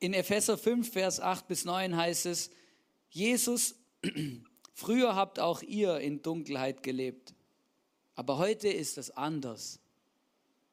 In 0.00 0.12
Epheser 0.12 0.58
5, 0.58 0.90
Vers 0.90 1.20
8 1.20 1.46
bis 1.46 1.64
9 1.64 1.96
heißt 1.96 2.26
es, 2.26 2.50
Jesus 3.10 3.76
Früher 4.78 5.16
habt 5.16 5.40
auch 5.40 5.62
ihr 5.62 6.00
in 6.00 6.20
Dunkelheit 6.20 6.82
gelebt. 6.82 7.34
Aber 8.14 8.36
heute 8.36 8.68
ist 8.68 8.98
das 8.98 9.10
anders. 9.10 9.80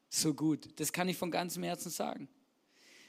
So 0.10 0.34
gut. 0.34 0.68
Das 0.76 0.92
kann 0.92 1.08
ich 1.08 1.16
von 1.16 1.32
ganzem 1.32 1.64
Herzen 1.64 1.90
sagen. 1.90 2.28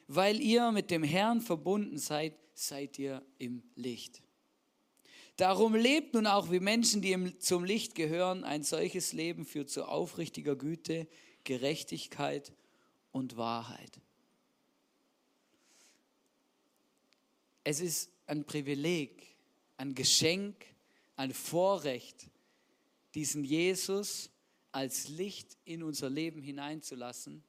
Weil 0.07 0.41
ihr 0.41 0.71
mit 0.71 0.93
dem 0.93 1.03
Herrn 1.03 1.41
verbunden 1.41 1.99
seid, 1.99 2.37
seid 2.55 2.97
ihr 3.01 3.27
im 3.39 3.65
Licht. 3.75 4.23
Darum 5.37 5.75
lebt 5.75 6.15
nun 6.15 6.29
auch 6.29 6.53
wie 6.53 6.61
Menschen, 6.61 7.03
die 7.03 7.41
zum 7.41 7.65
Licht 7.65 7.97
gehören. 7.97 8.45
Ein 8.45 8.63
solches 8.63 9.13
Leben 9.13 9.45
führt 9.45 9.71
zu 9.71 9.87
aufrichtiger 9.87 10.55
Güte, 10.55 11.09
Gerechtigkeit 11.43 12.53
und 13.11 13.37
Wahrheit. 13.37 14.01
Es 17.65 17.81
ist 17.81 18.13
ein 18.29 18.45
Privileg, 18.45 19.35
ein 19.77 19.97
Geschenk, 19.97 20.55
ein 21.17 21.33
Vorrecht, 21.33 22.31
diesen 23.15 23.45
Jesus 23.45 24.31
als 24.73 25.09
Licht 25.09 25.57
in 25.65 25.83
unser 25.83 26.11
Leben 26.11 26.43
hineinzulassen, 26.43 27.45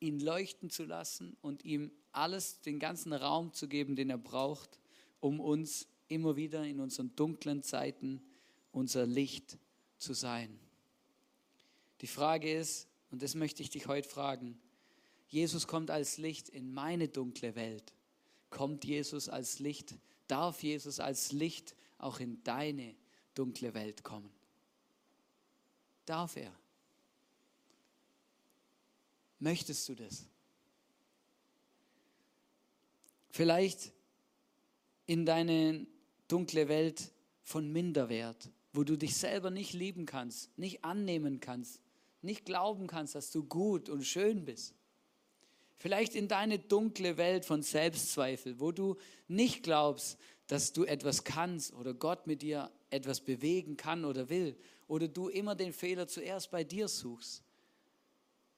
ihn 0.00 0.20
leuchten 0.20 0.70
zu 0.70 0.84
lassen 0.84 1.36
und 1.40 1.64
ihm 1.64 1.90
alles, 2.12 2.60
den 2.60 2.78
ganzen 2.78 3.12
Raum 3.12 3.52
zu 3.52 3.68
geben, 3.68 3.96
den 3.96 4.10
er 4.10 4.18
braucht, 4.18 4.78
um 5.20 5.40
uns 5.40 5.88
immer 6.08 6.36
wieder 6.36 6.64
in 6.64 6.80
unseren 6.80 7.14
dunklen 7.16 7.62
Zeiten 7.62 8.22
unser 8.72 9.06
Licht 9.06 9.58
zu 9.96 10.14
sein. 10.14 10.58
Die 12.00 12.06
Frage 12.06 12.52
ist, 12.52 12.86
und 13.10 13.22
das 13.22 13.34
möchte 13.34 13.62
ich 13.62 13.70
dich 13.70 13.86
heute 13.86 14.08
fragen, 14.08 14.58
Jesus 15.26 15.66
kommt 15.66 15.90
als 15.90 16.16
Licht 16.16 16.48
in 16.48 16.72
meine 16.72 17.08
dunkle 17.08 17.54
Welt. 17.54 17.92
Kommt 18.50 18.84
Jesus 18.84 19.28
als 19.28 19.58
Licht? 19.58 19.96
Darf 20.26 20.62
Jesus 20.62 21.00
als 21.00 21.32
Licht 21.32 21.74
auch 21.98 22.20
in 22.20 22.42
deine 22.44 22.94
dunkle 23.34 23.74
Welt 23.74 24.02
kommen? 24.02 24.30
Darf 26.04 26.36
er? 26.36 26.52
Möchtest 29.40 29.88
du 29.88 29.94
das? 29.94 30.26
Vielleicht 33.30 33.92
in 35.06 35.26
deine 35.26 35.86
dunkle 36.26 36.68
Welt 36.68 37.12
von 37.42 37.70
Minderwert, 37.70 38.50
wo 38.72 38.84
du 38.84 38.96
dich 38.96 39.16
selber 39.16 39.50
nicht 39.50 39.72
lieben 39.72 40.06
kannst, 40.06 40.56
nicht 40.58 40.84
annehmen 40.84 41.40
kannst, 41.40 41.80
nicht 42.20 42.44
glauben 42.44 42.86
kannst, 42.86 43.14
dass 43.14 43.30
du 43.30 43.44
gut 43.44 43.88
und 43.88 44.04
schön 44.04 44.44
bist. 44.44 44.74
Vielleicht 45.76 46.14
in 46.14 46.26
deine 46.26 46.58
dunkle 46.58 47.16
Welt 47.16 47.44
von 47.44 47.62
Selbstzweifel, 47.62 48.58
wo 48.58 48.72
du 48.72 48.96
nicht 49.28 49.62
glaubst, 49.62 50.18
dass 50.48 50.72
du 50.72 50.84
etwas 50.84 51.24
kannst 51.24 51.74
oder 51.74 51.94
Gott 51.94 52.26
mit 52.26 52.42
dir 52.42 52.70
etwas 52.90 53.20
bewegen 53.20 53.76
kann 53.76 54.04
oder 54.04 54.28
will. 54.28 54.56
Oder 54.88 55.06
du 55.06 55.28
immer 55.28 55.54
den 55.54 55.72
Fehler 55.72 56.08
zuerst 56.08 56.50
bei 56.50 56.64
dir 56.64 56.88
suchst. 56.88 57.42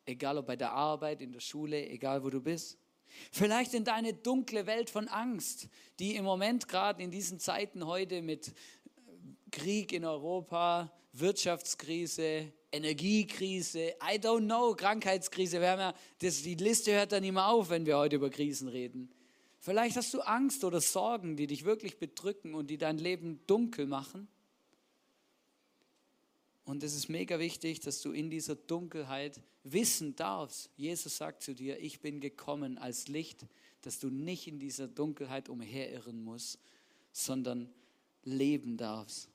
Egal 0.06 0.38
ob 0.38 0.46
bei 0.46 0.56
der 0.56 0.72
Arbeit, 0.72 1.20
in 1.20 1.32
der 1.32 1.40
Schule, 1.40 1.88
egal 1.88 2.22
wo 2.24 2.30
du 2.30 2.40
bist. 2.40 2.78
Vielleicht 3.32 3.74
in 3.74 3.84
deine 3.84 4.14
dunkle 4.14 4.66
Welt 4.66 4.88
von 4.88 5.08
Angst, 5.08 5.68
die 5.98 6.14
im 6.14 6.24
Moment 6.24 6.68
gerade 6.68 7.02
in 7.02 7.10
diesen 7.10 7.40
Zeiten 7.40 7.84
heute 7.84 8.22
mit 8.22 8.52
Krieg 9.50 9.92
in 9.92 10.04
Europa, 10.04 10.92
Wirtschaftskrise, 11.12 12.52
Energiekrise, 12.70 13.96
I 14.00 14.16
don't 14.16 14.44
know, 14.44 14.76
Krankheitskrise. 14.76 15.60
Wir 15.60 15.70
haben 15.70 15.80
ja, 15.80 15.94
das, 16.20 16.42
die 16.42 16.54
Liste 16.54 16.92
hört 16.92 17.10
dann 17.10 17.24
immer 17.24 17.48
auf, 17.48 17.70
wenn 17.70 17.84
wir 17.84 17.98
heute 17.98 18.14
über 18.14 18.30
Krisen 18.30 18.68
reden. 18.68 19.10
Vielleicht 19.60 19.96
hast 19.96 20.14
du 20.14 20.22
Angst 20.22 20.64
oder 20.64 20.80
Sorgen, 20.80 21.36
die 21.36 21.46
dich 21.46 21.64
wirklich 21.64 21.98
bedrücken 21.98 22.54
und 22.54 22.70
die 22.70 22.78
dein 22.78 22.96
Leben 22.96 23.40
dunkel 23.46 23.86
machen. 23.86 24.26
Und 26.64 26.82
es 26.82 26.94
ist 26.94 27.08
mega 27.08 27.38
wichtig, 27.38 27.80
dass 27.80 28.00
du 28.00 28.12
in 28.12 28.30
dieser 28.30 28.54
Dunkelheit 28.56 29.42
wissen 29.62 30.16
darfst. 30.16 30.70
Jesus 30.76 31.18
sagt 31.18 31.42
zu 31.42 31.54
dir, 31.54 31.78
ich 31.78 32.00
bin 32.00 32.20
gekommen 32.20 32.78
als 32.78 33.08
Licht, 33.08 33.46
dass 33.82 33.98
du 33.98 34.08
nicht 34.08 34.46
in 34.46 34.58
dieser 34.58 34.88
Dunkelheit 34.88 35.50
umherirren 35.50 36.22
musst, 36.24 36.58
sondern 37.12 37.70
leben 38.24 38.78
darfst. 38.78 39.28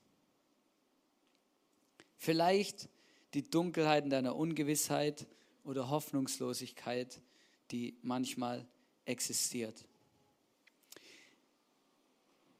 Vielleicht 2.16 2.88
die 3.34 3.48
Dunkelheiten 3.48 4.10
deiner 4.10 4.34
Ungewissheit 4.34 5.26
oder 5.62 5.88
Hoffnungslosigkeit, 5.88 7.20
die 7.70 7.96
manchmal 8.02 8.66
existiert. 9.04 9.84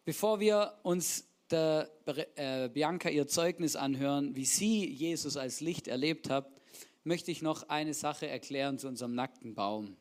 Bevor 0.07 0.39
wir 0.39 0.73
uns 0.85 1.27
der 1.51 1.91
äh, 2.37 2.69
Bianca 2.69 3.09
ihr 3.09 3.27
Zeugnis 3.27 3.75
anhören, 3.75 4.37
wie 4.37 4.45
sie 4.45 4.89
Jesus 4.89 5.37
als 5.37 5.61
Licht 5.61 5.89
erlebt 5.89 6.31
hat, 6.31 6.49
möchte 7.03 7.33
ich 7.33 7.43
noch 7.43 7.69
eine 7.71 7.93
Sache 7.93 8.29
erklären 8.29 8.79
zu 8.79 8.87
unserem 8.87 9.17
nackten 9.17 9.57
Baum. 9.57 9.97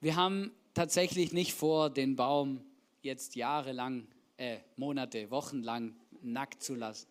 Wir 0.00 0.14
haben 0.14 0.52
tatsächlich 0.74 1.32
nicht 1.32 1.54
vor, 1.54 1.90
den 1.90 2.14
Baum 2.14 2.64
jetzt 3.02 3.34
jahrelang, 3.34 4.06
äh, 4.36 4.58
Monate, 4.76 5.28
Wochen 5.32 5.60
lang 5.60 5.96
nackt 6.22 6.62
zu 6.62 6.76
lassen. 6.76 7.08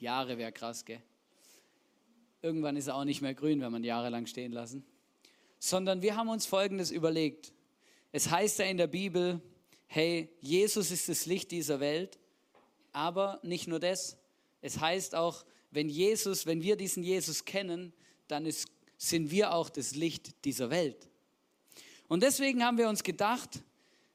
Jahre 0.00 0.38
wäre 0.38 0.50
krass, 0.50 0.84
gell? 0.84 1.00
Irgendwann 2.42 2.76
ist 2.76 2.88
er 2.88 2.96
auch 2.96 3.04
nicht 3.04 3.22
mehr 3.22 3.34
grün, 3.34 3.60
wenn 3.60 3.70
man 3.70 3.84
jahrelang 3.84 4.26
stehen 4.26 4.50
lassen. 4.50 4.84
Sondern 5.60 6.02
wir 6.02 6.16
haben 6.16 6.30
uns 6.30 6.46
Folgendes 6.46 6.90
überlegt. 6.90 7.52
Es 8.12 8.30
heißt 8.30 8.58
ja 8.60 8.64
in 8.66 8.76
der 8.76 8.86
Bibel, 8.86 9.40
hey, 9.86 10.30
Jesus 10.40 10.90
ist 10.90 11.08
das 11.08 11.26
Licht 11.26 11.50
dieser 11.50 11.80
Welt, 11.80 12.18
aber 12.92 13.40
nicht 13.42 13.68
nur 13.68 13.80
das. 13.80 14.16
Es 14.60 14.80
heißt 14.80 15.14
auch, 15.14 15.44
wenn 15.70 15.88
Jesus, 15.88 16.46
wenn 16.46 16.62
wir 16.62 16.76
diesen 16.76 17.02
Jesus 17.02 17.44
kennen, 17.44 17.92
dann 18.28 18.46
ist, 18.46 18.68
sind 18.96 19.30
wir 19.30 19.52
auch 19.52 19.68
das 19.68 19.94
Licht 19.94 20.44
dieser 20.44 20.70
Welt. 20.70 21.10
Und 22.08 22.22
deswegen 22.22 22.64
haben 22.64 22.78
wir 22.78 22.88
uns 22.88 23.02
gedacht, 23.02 23.62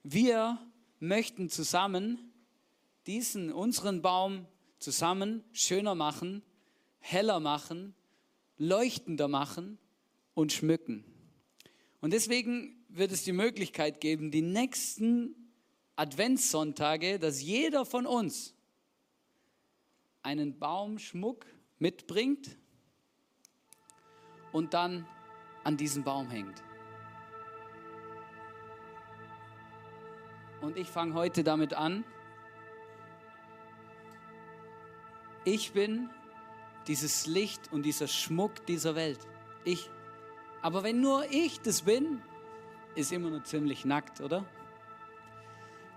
wir 0.04 0.58
möchten 1.00 1.50
zusammen 1.50 2.32
diesen, 3.06 3.52
unseren 3.52 4.02
Baum 4.02 4.48
zusammen 4.80 5.44
schöner 5.54 5.96
machen, 5.96 6.42
heller 7.00 7.40
machen, 7.40 7.96
leuchtender 8.58 9.28
machen 9.28 9.78
und 10.34 10.54
schmücken. 10.54 11.04
Und 12.00 12.14
deswegen 12.14 12.81
wird 12.94 13.12
es 13.12 13.24
die 13.24 13.32
Möglichkeit 13.32 14.02
geben, 14.02 14.32
die 14.32 14.42
nächsten 14.42 15.36
Adventssonntage, 15.96 17.20
dass 17.20 17.42
jeder 17.42 17.86
von 17.86 18.06
uns 18.06 18.54
einen 20.24 20.60
Baumschmuck 20.60 21.46
mitbringt 21.80 22.58
und 24.52 24.74
dann 24.74 25.08
an 25.64 25.78
diesen 25.78 26.04
Baum 26.04 26.30
hängt. 26.30 26.62
Und 30.62 30.78
ich 30.78 30.88
fange 30.88 31.14
heute 31.14 31.44
damit 31.44 31.74
an. 31.74 32.04
Ich 35.44 35.72
bin 35.72 36.10
dieses 36.88 37.26
Licht 37.26 37.72
und 37.72 37.84
dieser 37.84 38.08
Schmuck 38.08 38.66
dieser 38.68 38.96
Welt. 38.96 39.20
Ich. 39.64 39.90
Aber 40.62 40.84
wenn 40.84 41.02
nur 41.02 41.26
ich 41.32 41.60
das 41.62 41.82
bin, 41.84 42.22
ist 42.96 43.12
immer 43.12 43.30
noch 43.30 43.44
ziemlich 43.44 43.86
nackt, 43.86 44.22
oder? 44.22 44.46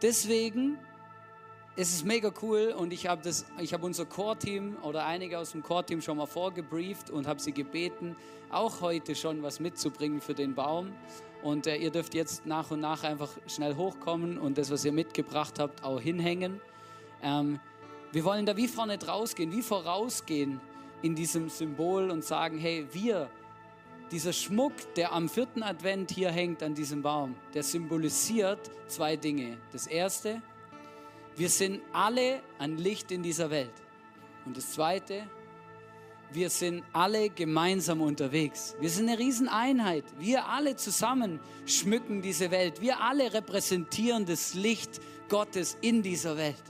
Deswegen 0.02 0.78
ist 1.76 1.92
es 1.92 2.04
mega 2.04 2.32
cool 2.42 2.74
und 2.76 2.92
ich 2.92 3.06
habe 3.06 3.28
hab 3.28 3.82
unser 3.82 4.04
Core-Team 4.04 4.76
oder 4.82 5.06
einige 5.06 5.38
aus 5.38 5.52
dem 5.52 5.62
Core-Team 5.62 6.02
schon 6.02 6.16
mal 6.16 6.26
vorgebrieft 6.26 7.10
und 7.10 7.26
habe 7.26 7.40
sie 7.40 7.52
gebeten, 7.52 8.16
auch 8.50 8.80
heute 8.80 9.14
schon 9.14 9.42
was 9.42 9.58
mitzubringen 9.58 10.20
für 10.20 10.34
den 10.34 10.54
Baum. 10.54 10.92
Und 11.42 11.66
äh, 11.66 11.76
ihr 11.76 11.90
dürft 11.90 12.14
jetzt 12.14 12.46
nach 12.46 12.70
und 12.70 12.80
nach 12.80 13.02
einfach 13.02 13.30
schnell 13.46 13.76
hochkommen 13.76 14.38
und 14.38 14.56
das, 14.56 14.70
was 14.70 14.84
ihr 14.84 14.92
mitgebracht 14.92 15.58
habt, 15.58 15.82
auch 15.82 16.00
hinhängen. 16.00 16.60
Ähm, 17.22 17.58
wir 18.12 18.24
wollen 18.24 18.46
da 18.46 18.56
wie 18.56 18.68
vorne 18.68 18.96
rausgehen, 19.04 19.50
wie 19.50 19.62
vorausgehen 19.62 20.60
in 21.02 21.14
diesem 21.14 21.48
Symbol 21.50 22.10
und 22.10 22.24
sagen, 22.24 22.56
hey, 22.56 22.86
wir, 22.92 23.28
dieser 24.14 24.32
Schmuck, 24.32 24.72
der 24.94 25.12
am 25.12 25.28
vierten 25.28 25.64
Advent 25.64 26.12
hier 26.12 26.30
hängt 26.30 26.62
an 26.62 26.72
diesem 26.72 27.02
Baum, 27.02 27.34
der 27.52 27.64
symbolisiert 27.64 28.70
zwei 28.86 29.16
Dinge. 29.16 29.58
Das 29.72 29.88
erste, 29.88 30.40
wir 31.34 31.48
sind 31.48 31.80
alle 31.92 32.40
ein 32.60 32.76
Licht 32.76 33.10
in 33.10 33.24
dieser 33.24 33.50
Welt. 33.50 33.72
Und 34.46 34.56
das 34.56 34.70
zweite, 34.70 35.24
wir 36.30 36.48
sind 36.48 36.84
alle 36.92 37.28
gemeinsam 37.28 38.02
unterwegs. 38.02 38.76
Wir 38.78 38.88
sind 38.88 39.08
eine 39.08 39.18
Rieseneinheit. 39.18 40.04
Wir 40.20 40.46
alle 40.46 40.76
zusammen 40.76 41.40
schmücken 41.66 42.22
diese 42.22 42.52
Welt. 42.52 42.80
Wir 42.80 43.00
alle 43.00 43.34
repräsentieren 43.34 44.26
das 44.26 44.54
Licht 44.54 45.00
Gottes 45.28 45.76
in 45.80 46.02
dieser 46.02 46.36
Welt. 46.36 46.62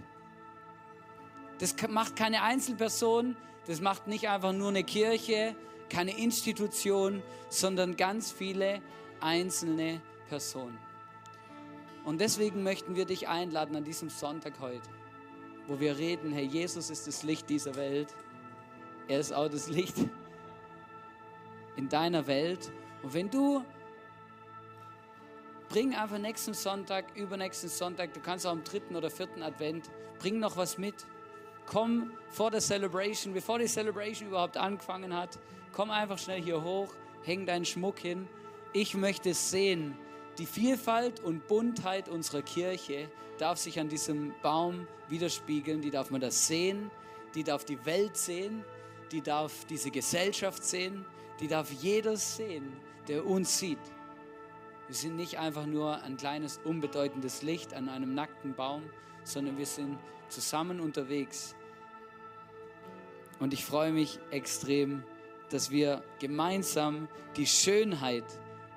Das 1.58 1.76
macht 1.90 2.16
keine 2.16 2.40
Einzelperson, 2.40 3.36
das 3.66 3.82
macht 3.82 4.06
nicht 4.06 4.30
einfach 4.30 4.54
nur 4.54 4.70
eine 4.70 4.82
Kirche, 4.82 5.54
keine 5.88 6.16
Institution, 6.18 7.22
sondern 7.48 7.96
ganz 7.96 8.32
viele 8.32 8.80
einzelne 9.20 10.00
Personen. 10.28 10.78
Und 12.04 12.20
deswegen 12.20 12.62
möchten 12.62 12.96
wir 12.96 13.06
dich 13.06 13.28
einladen 13.28 13.76
an 13.76 13.84
diesem 13.84 14.10
Sonntag 14.10 14.60
heute. 14.60 14.88
wo 15.66 15.80
wir 15.80 15.96
reden, 15.96 16.32
hey, 16.32 16.44
Jesus 16.44 16.90
ist 16.90 17.06
das 17.06 17.22
Licht 17.22 17.48
dieser 17.48 17.74
Welt. 17.74 18.14
Er 19.08 19.20
ist 19.20 19.32
auch 19.32 19.48
das 19.48 19.68
Licht 19.68 19.96
in 21.76 21.88
deiner 21.88 22.26
Welt. 22.26 22.70
Und 23.02 23.14
wenn 23.14 23.30
du 23.30 23.64
bring 25.68 25.94
einfach 25.94 26.18
nächsten 26.18 26.54
Sonntag, 26.54 27.16
übernächsten 27.16 27.68
Sonntag, 27.68 28.12
du 28.12 28.20
kannst 28.20 28.46
auch 28.46 28.52
am 28.52 28.64
dritten 28.64 28.94
oder 28.96 29.10
vierten 29.10 29.42
Advent, 29.42 29.90
bring 30.18 30.38
noch 30.38 30.56
was 30.56 30.78
mit. 30.78 30.94
Komm 31.66 32.12
vor 32.28 32.50
der 32.50 32.60
Celebration, 32.60 33.32
bevor 33.32 33.58
die 33.58 33.66
Celebration 33.66 34.28
überhaupt 34.28 34.56
angefangen 34.56 35.16
hat, 35.16 35.38
komm 35.74 35.90
einfach 35.90 36.18
schnell 36.18 36.40
hier 36.40 36.62
hoch, 36.62 36.94
häng 37.24 37.46
deinen 37.46 37.64
Schmuck 37.64 37.98
hin. 37.98 38.28
Ich 38.72 38.94
möchte 38.94 39.34
sehen, 39.34 39.96
die 40.38 40.46
Vielfalt 40.46 41.20
und 41.20 41.46
Buntheit 41.48 42.08
unserer 42.08 42.42
Kirche 42.42 43.10
darf 43.38 43.58
sich 43.58 43.80
an 43.80 43.88
diesem 43.88 44.32
Baum 44.42 44.86
widerspiegeln, 45.08 45.82
die 45.82 45.90
darf 45.90 46.10
man 46.10 46.20
das 46.20 46.46
sehen, 46.46 46.90
die 47.34 47.42
darf 47.42 47.64
die 47.64 47.84
Welt 47.84 48.16
sehen, 48.16 48.64
die 49.10 49.20
darf 49.20 49.64
diese 49.66 49.90
Gesellschaft 49.90 50.64
sehen, 50.64 51.04
die 51.40 51.48
darf 51.48 51.70
jeder 51.72 52.16
sehen, 52.16 52.72
der 53.08 53.26
uns 53.26 53.58
sieht. 53.58 53.78
Wir 54.86 54.94
sind 54.94 55.16
nicht 55.16 55.38
einfach 55.38 55.66
nur 55.66 56.00
ein 56.02 56.16
kleines, 56.16 56.60
unbedeutendes 56.62 57.42
Licht 57.42 57.74
an 57.74 57.88
einem 57.88 58.14
nackten 58.14 58.54
Baum, 58.54 58.82
sondern 59.24 59.58
wir 59.58 59.66
sind 59.66 59.98
zusammen 60.28 60.78
unterwegs. 60.78 61.56
Und 63.40 63.52
ich 63.52 63.64
freue 63.64 63.92
mich 63.92 64.20
extrem, 64.30 65.02
dass 65.54 65.70
wir 65.70 66.02
gemeinsam 66.18 67.06
die 67.36 67.46
Schönheit 67.46 68.24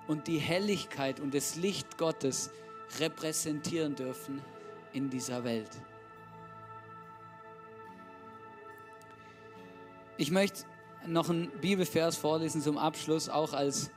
und 0.05 0.27
die 0.27 0.37
Helligkeit 0.37 1.19
und 1.19 1.33
das 1.33 1.55
Licht 1.55 1.97
Gottes 1.97 2.51
repräsentieren 2.99 3.95
dürfen 3.95 4.43
in 4.93 5.09
dieser 5.09 5.43
Welt. 5.43 5.71
Ich 10.17 10.29
möchte 10.29 10.65
noch 11.07 11.31
einen 11.31 11.49
Bibelvers 11.49 12.15
vorlesen 12.15 12.61
zum 12.61 12.77
Abschluss, 12.77 13.27
auch 13.27 13.53
als, 13.53 13.89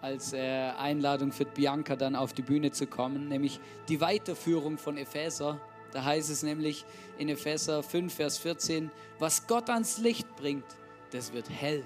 als 0.00 0.32
äh, 0.34 0.70
Einladung 0.78 1.32
für 1.32 1.46
Bianca 1.46 1.96
dann 1.96 2.14
auf 2.14 2.32
die 2.32 2.42
Bühne 2.42 2.70
zu 2.70 2.86
kommen, 2.86 3.26
nämlich 3.26 3.58
die 3.88 4.00
Weiterführung 4.00 4.78
von 4.78 4.98
Epheser. 4.98 5.60
Da 5.90 6.04
heißt 6.04 6.30
es 6.30 6.44
nämlich 6.44 6.84
in 7.18 7.28
Epheser 7.28 7.82
5, 7.82 8.14
Vers 8.14 8.38
14, 8.38 8.92
was 9.18 9.48
Gott 9.48 9.68
ans 9.68 9.98
Licht 9.98 10.36
bringt, 10.36 10.64
das 11.10 11.32
wird 11.32 11.50
hell. 11.50 11.82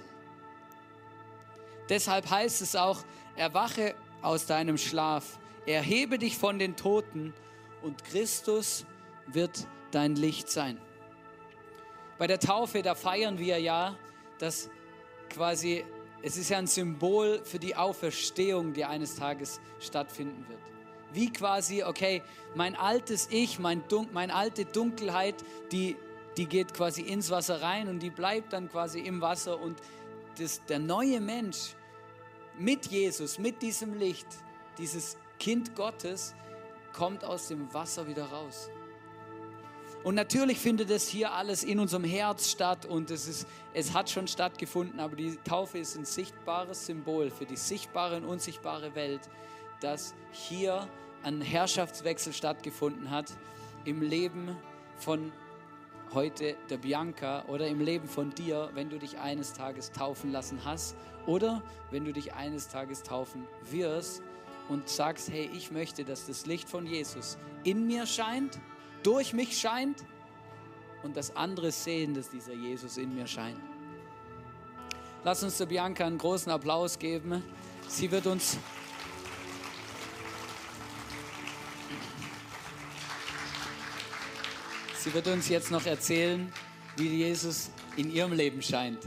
Deshalb 1.89 2.31
heißt 2.31 2.63
es 2.63 2.77
auch, 2.77 3.03
erwache 3.37 3.95
aus 4.23 4.47
deinem 4.47 4.77
Schlaf, 4.79 5.39
erhebe 5.67 6.19
dich 6.19 6.37
von 6.37 6.59
den 6.59 6.77
Toten 6.77 7.33
und 7.83 8.05
Christus 8.05 8.85
wird 9.27 9.67
dein 9.91 10.17
Licht 10.17 10.51
sein. 10.51 10.79
Bei 12.19 12.27
der 12.27 12.41
Taufe, 12.41 12.83
da 12.83 12.95
feiern 12.95 13.39
wir 13.39 13.59
ja, 13.59 13.97
dass 14.39 14.71
quasi, 15.31 15.85
es 16.23 16.37
ist 16.37 16.51
ja 16.51 16.59
ein 16.59 16.67
Symbol 16.67 17.41
für 17.45 17.59
die 17.59 17.77
Auferstehung, 17.77 18.73
die 18.73 18.85
eines 18.85 19.17
Tages 19.17 19.61
stattfinden 19.79 20.47
wird. 20.49 20.61
Wie 21.13 21.33
quasi, 21.33 21.85
okay, 21.85 22.23
mein 22.55 22.77
altes 22.77 23.29
Ich, 23.31 23.59
mein 23.59 23.87
Dun 23.89 24.09
meine 24.13 24.35
alte 24.35 24.65
Dunkelheit, 24.65 25.37
die, 25.73 25.97
die 26.37 26.47
geht 26.47 26.75
quasi 26.75 27.03
ins 27.03 27.31
Wasser 27.31 27.63
rein 27.63 27.89
und 27.89 28.01
die 28.01 28.11
bleibt 28.11 28.53
dann 28.53 28.69
quasi 28.69 29.01
im 29.01 29.21
Wasser 29.21 29.59
und 29.61 29.81
das, 30.39 30.65
der 30.67 30.79
neue 30.79 31.21
Mensch 31.21 31.75
mit 32.59 32.87
Jesus, 32.87 33.39
mit 33.39 33.63
diesem 33.63 33.95
Licht, 33.95 34.27
dieses 34.79 35.17
Kind 35.39 35.75
Gottes, 35.75 36.35
kommt 36.93 37.25
aus 37.25 37.49
dem 37.49 37.73
Wasser 37.73 38.07
wieder 38.07 38.27
raus. 38.27 38.71
Und 40.05 40.15
natürlich 40.15 40.59
findet 40.59 40.91
es 40.91 41.09
hier 41.09 41.33
alles 41.33 41.65
in 41.65 41.81
unserem 41.81 42.05
Herz 42.05 42.51
statt 42.51 42.87
und 42.87 43.11
es, 43.11 43.27
ist, 43.27 43.49
es 43.75 43.93
hat 43.93 44.09
schon 44.09 44.29
stattgefunden, 44.29 45.01
aber 45.01 45.17
die 45.17 45.37
Taufe 45.45 45.79
ist 45.79 45.97
ein 45.97 46.05
sichtbares 46.05 46.87
Symbol 46.87 47.31
für 47.31 47.47
die 47.47 47.57
sichtbare 47.57 48.17
und 48.17 48.25
unsichtbare 48.25 48.95
Welt, 48.95 49.21
dass 49.81 50.15
hier 50.31 50.89
ein 51.23 51.41
Herrschaftswechsel 51.41 52.33
stattgefunden 52.33 53.11
hat 53.11 53.37
im 53.85 54.03
Leben 54.03 54.57
von 54.97 55.33
heute 56.15 56.57
der 56.71 56.79
Bianca 56.79 57.45
oder 57.49 57.67
im 57.67 57.81
Leben 57.81 58.09
von 58.09 58.31
dir, 58.31 58.71
wenn 58.75 58.91
du 58.91 58.99
dich 58.99 59.19
eines 59.19 59.53
Tages 59.53 59.93
taufen 59.93 60.33
lassen 60.33 60.65
hast 60.65 60.97
oder 61.27 61.63
wenn 61.91 62.05
du 62.05 62.13
dich 62.13 62.35
eines 62.35 62.69
Tages 62.69 63.03
taufen 63.03 63.47
wirst 63.71 64.23
und 64.69 64.89
sagst, 64.89 65.31
hey, 65.31 65.51
ich 65.55 65.71
möchte, 65.71 66.05
dass 66.05 66.27
das 66.27 66.47
Licht 66.47 66.69
von 66.69 66.87
Jesus 66.87 67.39
in 67.65 67.87
mir 67.87 68.07
scheint 68.07 68.59
durch 69.03 69.33
mich 69.33 69.59
scheint 69.59 70.05
und 71.03 71.17
das 71.17 71.35
andere 71.37 71.71
sehen, 71.71 72.15
dass 72.15 72.31
dieser 72.31 72.53
Jesus 72.53 72.99
in 72.99 73.15
mir 73.15 73.27
scheint. 73.27 73.61
Lass 75.25 75.43
uns 75.43 75.59
der 75.59 75.67
Bianca 75.67 76.07
einen 76.07 76.19
großen 76.19 76.51
Applaus 76.51 76.99
geben. 76.99 77.43
Sie 77.89 78.11
wird 78.11 78.27
uns 78.27 78.59
Sie 84.99 85.15
wird 85.15 85.29
uns 85.29 85.49
jetzt 85.49 85.71
noch 85.71 85.87
erzählen, 85.87 86.53
wie 86.97 87.07
Jesus 87.07 87.71
in 87.97 88.11
ihrem 88.11 88.33
Leben 88.33 88.61
scheint. 88.61 88.99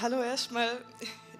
Hallo 0.00 0.20
erstmal, 0.22 0.84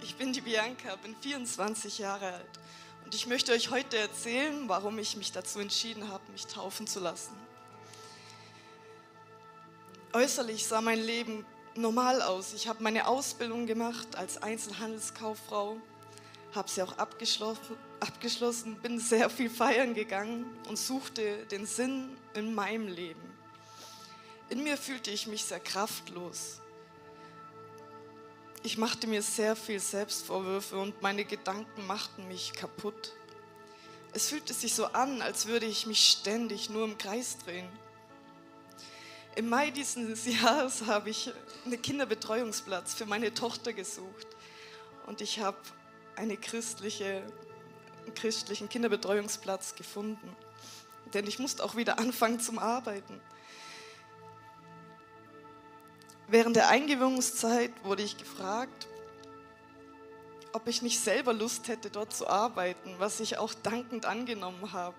ich 0.01 0.14
bin 0.14 0.33
die 0.33 0.40
Bianca, 0.40 0.95
bin 1.03 1.16
24 1.16 1.99
Jahre 1.99 2.35
alt. 2.35 2.61
Und 3.05 3.16
ich 3.16 3.27
möchte 3.27 3.51
euch 3.51 3.71
heute 3.71 3.99
erzählen, 3.99 4.69
warum 4.69 4.97
ich 5.01 5.16
mich 5.16 5.33
dazu 5.33 5.59
entschieden 5.59 6.09
habe, 6.09 6.23
mich 6.31 6.47
taufen 6.47 6.87
zu 6.87 7.01
lassen. 7.01 7.35
Äußerlich 10.12 10.69
sah 10.69 10.81
mein 10.81 11.01
Leben 11.01 11.45
normal 11.75 12.23
aus. 12.23 12.55
Ich 12.55 12.69
habe 12.69 12.81
meine 12.81 13.09
Ausbildung 13.09 13.66
gemacht 13.66 14.14
als 14.14 14.40
Einzelhandelskauffrau, 14.40 15.79
habe 16.55 16.71
sie 16.71 16.83
auch 16.83 16.97
abgeschlossen, 16.97 17.77
abgeschlossen, 18.00 18.76
bin 18.76 18.98
sehr 18.98 19.30
viel 19.30 19.50
feiern 19.50 19.94
gegangen 19.94 20.46
und 20.68 20.76
suchte 20.78 21.46
den 21.46 21.66
Sinn 21.66 22.16
in 22.35 22.54
meinem 22.54 22.88
Leben. 22.88 23.20
In 24.48 24.62
mir 24.62 24.76
fühlte 24.76 25.11
ich 25.11 25.26
mich 25.26 25.44
sehr 25.44 25.61
kraftlos. 25.61 26.61
Ich 28.62 28.78
machte 28.78 29.06
mir 29.06 29.22
sehr 29.22 29.56
viel 29.56 29.80
Selbstvorwürfe 29.80 30.78
und 30.78 31.00
meine 31.02 31.24
Gedanken 31.24 31.87
machten 31.87 32.26
mich 32.28 32.52
kaputt. 32.52 33.14
Es 34.12 34.28
fühlte 34.28 34.54
sich 34.54 34.74
so 34.74 34.87
an, 34.87 35.22
als 35.22 35.46
würde 35.46 35.66
ich 35.66 35.87
mich 35.87 36.04
ständig 36.06 36.70
nur 36.70 36.85
im 36.85 36.98
Kreis 36.98 37.38
drehen. 37.38 37.68
Im 39.37 39.50
Mai 39.50 39.70
dieses 39.70 40.26
Jahres 40.42 40.87
habe 40.87 41.11
ich 41.11 41.30
einen 41.64 41.80
Kinderbetreuungsplatz 41.80 42.94
für 42.94 43.06
meine 43.06 43.35
Tochter 43.35 43.72
gesucht 43.72 44.26
und 45.06 45.20
ich 45.20 45.40
habe 45.40 45.59
eine 46.16 46.37
christliche, 46.37 47.22
christlichen 48.14 48.69
Kinderbetreuungsplatz 48.69 49.75
gefunden. 49.75 50.37
Denn 51.14 51.27
ich 51.27 51.38
musste 51.38 51.64
auch 51.64 51.77
wieder 51.77 51.99
anfangen 51.99 52.40
zum 52.40 52.59
Arbeiten. 52.59 53.21
Während 56.29 56.57
der 56.57 56.69
Eingewöhnungszeit 56.69 57.73
wurde 57.85 58.03
ich 58.03 58.19
gefragt, 58.19 58.88
ob 60.53 60.66
ich 60.66 60.83
nicht 60.83 60.99
selber 60.99 61.33
Lust 61.33 61.69
hätte, 61.69 61.90
dort 61.90 62.14
zu 62.14 62.27
arbeiten, 62.27 62.95
was 62.99 63.21
ich 63.21 63.38
auch 63.38 63.55
dankend 63.55 64.07
angenommen 64.07 64.73
habe. 64.73 64.97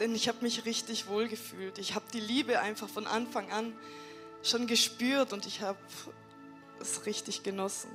Denn 0.00 0.14
ich 0.14 0.26
habe 0.26 0.38
mich 0.40 0.64
richtig 0.64 1.06
wohl 1.06 1.28
gefühlt. 1.28 1.78
Ich 1.78 1.94
habe 1.94 2.06
die 2.12 2.20
Liebe 2.20 2.60
einfach 2.60 2.88
von 2.88 3.06
Anfang 3.06 3.52
an 3.52 3.76
schon 4.42 4.66
gespürt 4.66 5.32
und 5.32 5.46
ich 5.46 5.60
habe 5.60 5.78
es 6.80 7.04
richtig 7.04 7.42
genossen. 7.42 7.90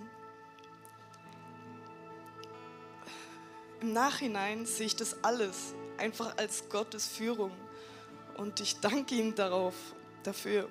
Im 3.85 3.93
Nachhinein 3.93 4.65
sehe 4.65 4.87
ich 4.87 4.95
das 4.95 5.15
alles 5.23 5.75
einfach 5.99 6.35
als 6.37 6.67
Gottes 6.69 7.07
Führung 7.07 7.51
und 8.35 8.59
ich 8.59 8.79
danke 8.79 9.13
ihm 9.13 9.35
darauf, 9.35 9.75
dafür. 10.23 10.67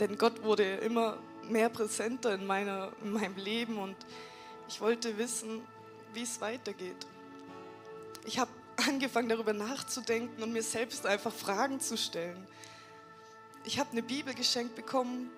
Denn 0.00 0.18
Gott 0.18 0.42
wurde 0.42 0.64
immer 0.78 1.18
mehr 1.48 1.68
präsenter 1.68 2.34
in, 2.34 2.48
meiner, 2.48 2.90
in 3.04 3.12
meinem 3.12 3.36
Leben 3.36 3.78
und 3.78 3.94
ich 4.66 4.80
wollte 4.80 5.18
wissen, 5.18 5.62
wie 6.12 6.24
es 6.24 6.40
weitergeht. 6.40 7.06
Ich 8.24 8.40
habe 8.40 8.50
angefangen 8.88 9.28
darüber 9.28 9.52
nachzudenken 9.52 10.42
und 10.42 10.52
mir 10.52 10.64
selbst 10.64 11.06
einfach 11.06 11.32
Fragen 11.32 11.78
zu 11.78 11.96
stellen. 11.96 12.44
Ich 13.62 13.78
habe 13.78 13.92
eine 13.92 14.02
Bibel 14.02 14.34
geschenkt 14.34 14.74
bekommen 14.74 15.30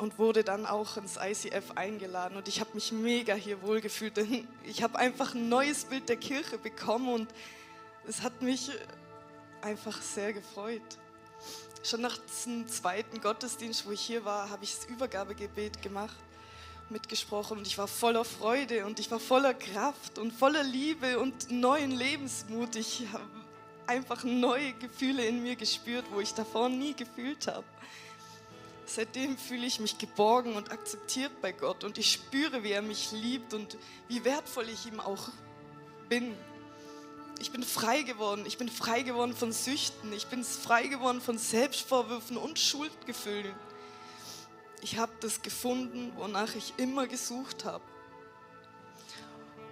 und 0.00 0.18
wurde 0.18 0.42
dann 0.42 0.66
auch 0.66 0.96
ins 0.96 1.16
ICF 1.16 1.72
eingeladen 1.74 2.36
und 2.36 2.48
ich 2.48 2.60
habe 2.60 2.70
mich 2.74 2.90
mega 2.90 3.34
hier 3.34 3.60
wohlgefühlt, 3.62 4.16
denn 4.16 4.48
ich 4.64 4.82
habe 4.82 4.98
einfach 4.98 5.34
ein 5.34 5.48
neues 5.48 5.84
Bild 5.84 6.08
der 6.08 6.16
Kirche 6.16 6.58
bekommen 6.58 7.12
und 7.12 7.28
es 8.06 8.22
hat 8.22 8.40
mich 8.40 8.70
einfach 9.60 10.00
sehr 10.00 10.32
gefreut. 10.32 10.80
Schon 11.82 12.00
nach 12.00 12.18
dem 12.44 12.66
zweiten 12.66 13.20
Gottesdienst, 13.20 13.86
wo 13.86 13.90
ich 13.90 14.00
hier 14.00 14.24
war, 14.24 14.48
habe 14.48 14.64
ich 14.64 14.74
das 14.74 14.86
Übergabegebet 14.86 15.82
gemacht, 15.82 16.16
mitgesprochen 16.88 17.58
und 17.58 17.66
ich 17.66 17.76
war 17.76 17.86
voller 17.86 18.24
Freude 18.24 18.86
und 18.86 18.98
ich 19.00 19.10
war 19.10 19.20
voller 19.20 19.54
Kraft 19.54 20.18
und 20.18 20.32
voller 20.32 20.62
Liebe 20.62 21.18
und 21.18 21.50
neuen 21.50 21.90
Lebensmut. 21.90 22.74
Ich 22.76 23.06
habe 23.12 23.24
einfach 23.86 24.24
neue 24.24 24.72
Gefühle 24.74 25.26
in 25.26 25.42
mir 25.42 25.56
gespürt, 25.56 26.06
wo 26.10 26.20
ich 26.20 26.32
davor 26.32 26.68
nie 26.70 26.94
gefühlt 26.94 27.46
habe. 27.48 27.64
Seitdem 28.92 29.38
fühle 29.38 29.66
ich 29.66 29.78
mich 29.78 29.98
geborgen 29.98 30.56
und 30.56 30.72
akzeptiert 30.72 31.30
bei 31.40 31.52
Gott 31.52 31.84
und 31.84 31.96
ich 31.96 32.10
spüre, 32.10 32.64
wie 32.64 32.72
er 32.72 32.82
mich 32.82 33.12
liebt 33.12 33.54
und 33.54 33.78
wie 34.08 34.24
wertvoll 34.24 34.68
ich 34.68 34.86
ihm 34.86 34.98
auch 34.98 35.28
bin. 36.08 36.34
Ich 37.38 37.52
bin 37.52 37.62
frei 37.62 38.02
geworden. 38.02 38.44
Ich 38.46 38.58
bin 38.58 38.68
frei 38.68 39.02
geworden 39.02 39.32
von 39.32 39.52
Süchten. 39.52 40.12
Ich 40.12 40.26
bin 40.26 40.42
frei 40.42 40.88
geworden 40.88 41.20
von 41.20 41.38
Selbstvorwürfen 41.38 42.36
und 42.36 42.58
Schuldgefühlen. 42.58 43.54
Ich 44.82 44.98
habe 44.98 45.12
das 45.20 45.40
gefunden, 45.40 46.12
wonach 46.16 46.56
ich 46.56 46.74
immer 46.76 47.06
gesucht 47.06 47.64
habe. 47.64 47.84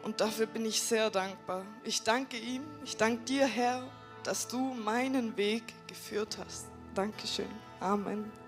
Und 0.05 0.21
dafür 0.21 0.47
bin 0.47 0.65
ich 0.65 0.81
sehr 0.81 1.11
dankbar. 1.11 1.67
Ich 1.83 2.03
danke 2.03 2.39
ihm, 2.39 2.63
ich 2.85 2.97
danke 2.97 3.25
dir, 3.25 3.47
Herr, 3.47 3.83
dass 4.23 4.47
du 4.47 4.75
meinen 4.75 5.37
Weg 5.37 5.65
geführt 5.89 6.39
hast. 6.39 6.67
Dankeschön. 6.95 7.51
Amen. 7.81 8.48